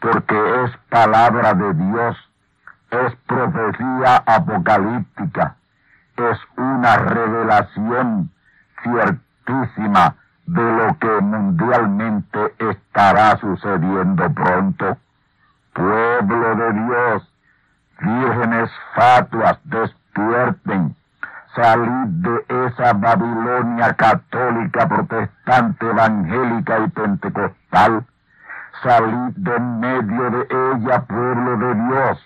porque 0.00 0.64
es 0.64 0.70
palabra 0.88 1.52
de 1.52 1.74
Dios, 1.74 2.16
es 2.90 3.14
profecía 3.26 4.22
apocalíptica, 4.24 5.56
es 6.16 6.38
una 6.56 6.96
revelación 6.96 8.30
ciertísima 8.82 10.14
de 10.46 10.62
lo 10.62 10.98
que 10.98 11.20
mundialmente 11.20 12.54
estará 12.58 13.36
sucediendo 13.36 14.32
pronto 14.32 14.96
pueblo 15.78 16.56
de 16.56 16.72
Dios, 16.72 17.32
vírgenes 18.00 18.70
fatuas, 18.94 19.58
despierten, 19.64 20.96
salid 21.54 22.08
de 22.26 22.66
esa 22.66 22.92
Babilonia 22.94 23.94
católica, 23.94 24.88
protestante, 24.88 25.88
evangélica 25.88 26.80
y 26.80 26.88
pentecostal, 26.88 28.04
salid 28.82 29.34
de 29.36 29.60
medio 29.60 30.30
de 30.30 30.46
ella, 30.50 31.00
pueblo 31.02 31.56
de 31.56 31.74
Dios. 31.74 32.24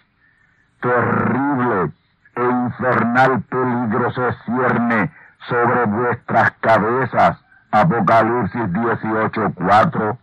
Terrible 0.81 1.93
e 2.35 2.43
infernal 2.43 3.43
peligro 3.43 4.11
se 4.13 4.33
cierne 4.45 5.13
sobre 5.49 5.85
vuestras 5.85 6.51
cabezas. 6.61 7.39
Apocalipsis 7.71 8.73
18:4 8.73 10.19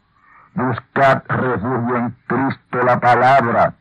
buscad 0.59 1.23
refugio 1.27 1.95
en 1.97 2.15
Cristo 2.27 2.83
la 2.83 2.99
palabra. 2.99 3.73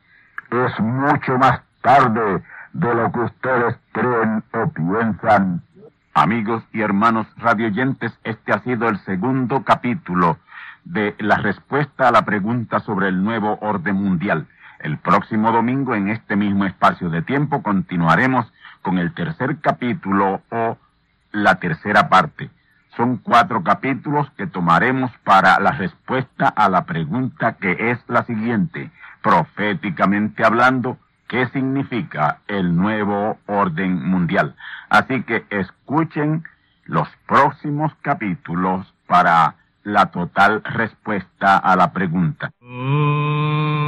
Es 0.50 0.80
mucho 0.80 1.36
más 1.38 1.60
tarde 1.82 2.42
de 2.72 2.94
lo 2.94 3.12
que 3.12 3.20
ustedes 3.20 3.76
creen 3.92 4.42
o 4.52 4.68
piensan. 4.70 5.62
Amigos 6.14 6.62
y 6.72 6.80
hermanos 6.80 7.26
radioyentes, 7.36 8.12
este 8.24 8.52
ha 8.52 8.60
sido 8.60 8.88
el 8.88 8.98
segundo 9.04 9.62
capítulo 9.62 10.38
de 10.84 11.14
la 11.18 11.36
respuesta 11.36 12.08
a 12.08 12.12
la 12.12 12.24
pregunta 12.24 12.80
sobre 12.80 13.08
el 13.08 13.22
nuevo 13.22 13.58
orden 13.60 13.96
mundial. 13.96 14.46
El 14.80 14.98
próximo 14.98 15.52
domingo, 15.52 15.94
en 15.94 16.08
este 16.08 16.36
mismo 16.36 16.64
espacio 16.64 17.10
de 17.10 17.22
tiempo, 17.22 17.62
continuaremos 17.62 18.50
con 18.82 18.98
el 18.98 19.12
tercer 19.12 19.58
capítulo 19.60 20.40
o 20.50 20.78
la 21.32 21.56
tercera 21.56 22.08
parte. 22.08 22.50
Son 22.96 23.18
cuatro 23.18 23.62
capítulos 23.62 24.30
que 24.36 24.46
tomaremos 24.46 25.10
para 25.24 25.60
la 25.60 25.72
respuesta 25.72 26.48
a 26.48 26.68
la 26.68 26.84
pregunta 26.84 27.54
que 27.54 27.90
es 27.90 27.98
la 28.08 28.24
siguiente. 28.24 28.90
Proféticamente 29.22 30.44
hablando, 30.44 30.98
¿qué 31.28 31.46
significa 31.48 32.38
el 32.48 32.76
nuevo 32.76 33.38
orden 33.46 34.04
mundial? 34.08 34.56
Así 34.88 35.22
que 35.22 35.44
escuchen 35.50 36.44
los 36.84 37.08
próximos 37.26 37.92
capítulos 38.02 38.92
para 39.06 39.54
la 39.84 40.06
total 40.06 40.62
respuesta 40.64 41.56
a 41.56 41.76
la 41.76 41.92
pregunta. 41.92 42.50
Y 42.60 43.87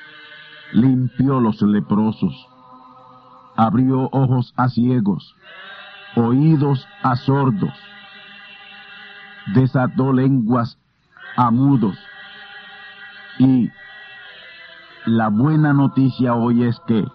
limpió 0.73 1.39
los 1.39 1.61
leprosos, 1.61 2.33
abrió 3.55 4.09
ojos 4.11 4.53
a 4.57 4.69
ciegos, 4.69 5.35
oídos 6.15 6.87
a 7.03 7.15
sordos, 7.15 7.73
desató 9.53 10.13
lenguas 10.13 10.77
a 11.35 11.51
mudos. 11.51 11.97
Y 13.39 13.69
la 15.05 15.29
buena 15.29 15.73
noticia 15.73 16.35
hoy 16.35 16.63
es 16.63 16.79
que 16.87 17.05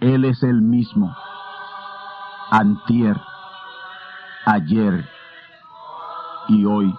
Él 0.00 0.24
es 0.24 0.42
el 0.42 0.62
mismo, 0.62 1.14
antier, 2.50 3.20
ayer 4.44 5.08
y 6.48 6.64
hoy. 6.64 6.94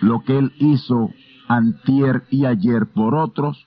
Lo 0.00 0.20
que 0.20 0.38
Él 0.38 0.52
hizo 0.58 1.10
antier 1.48 2.24
y 2.30 2.46
ayer 2.46 2.86
por 2.86 3.14
otros, 3.14 3.66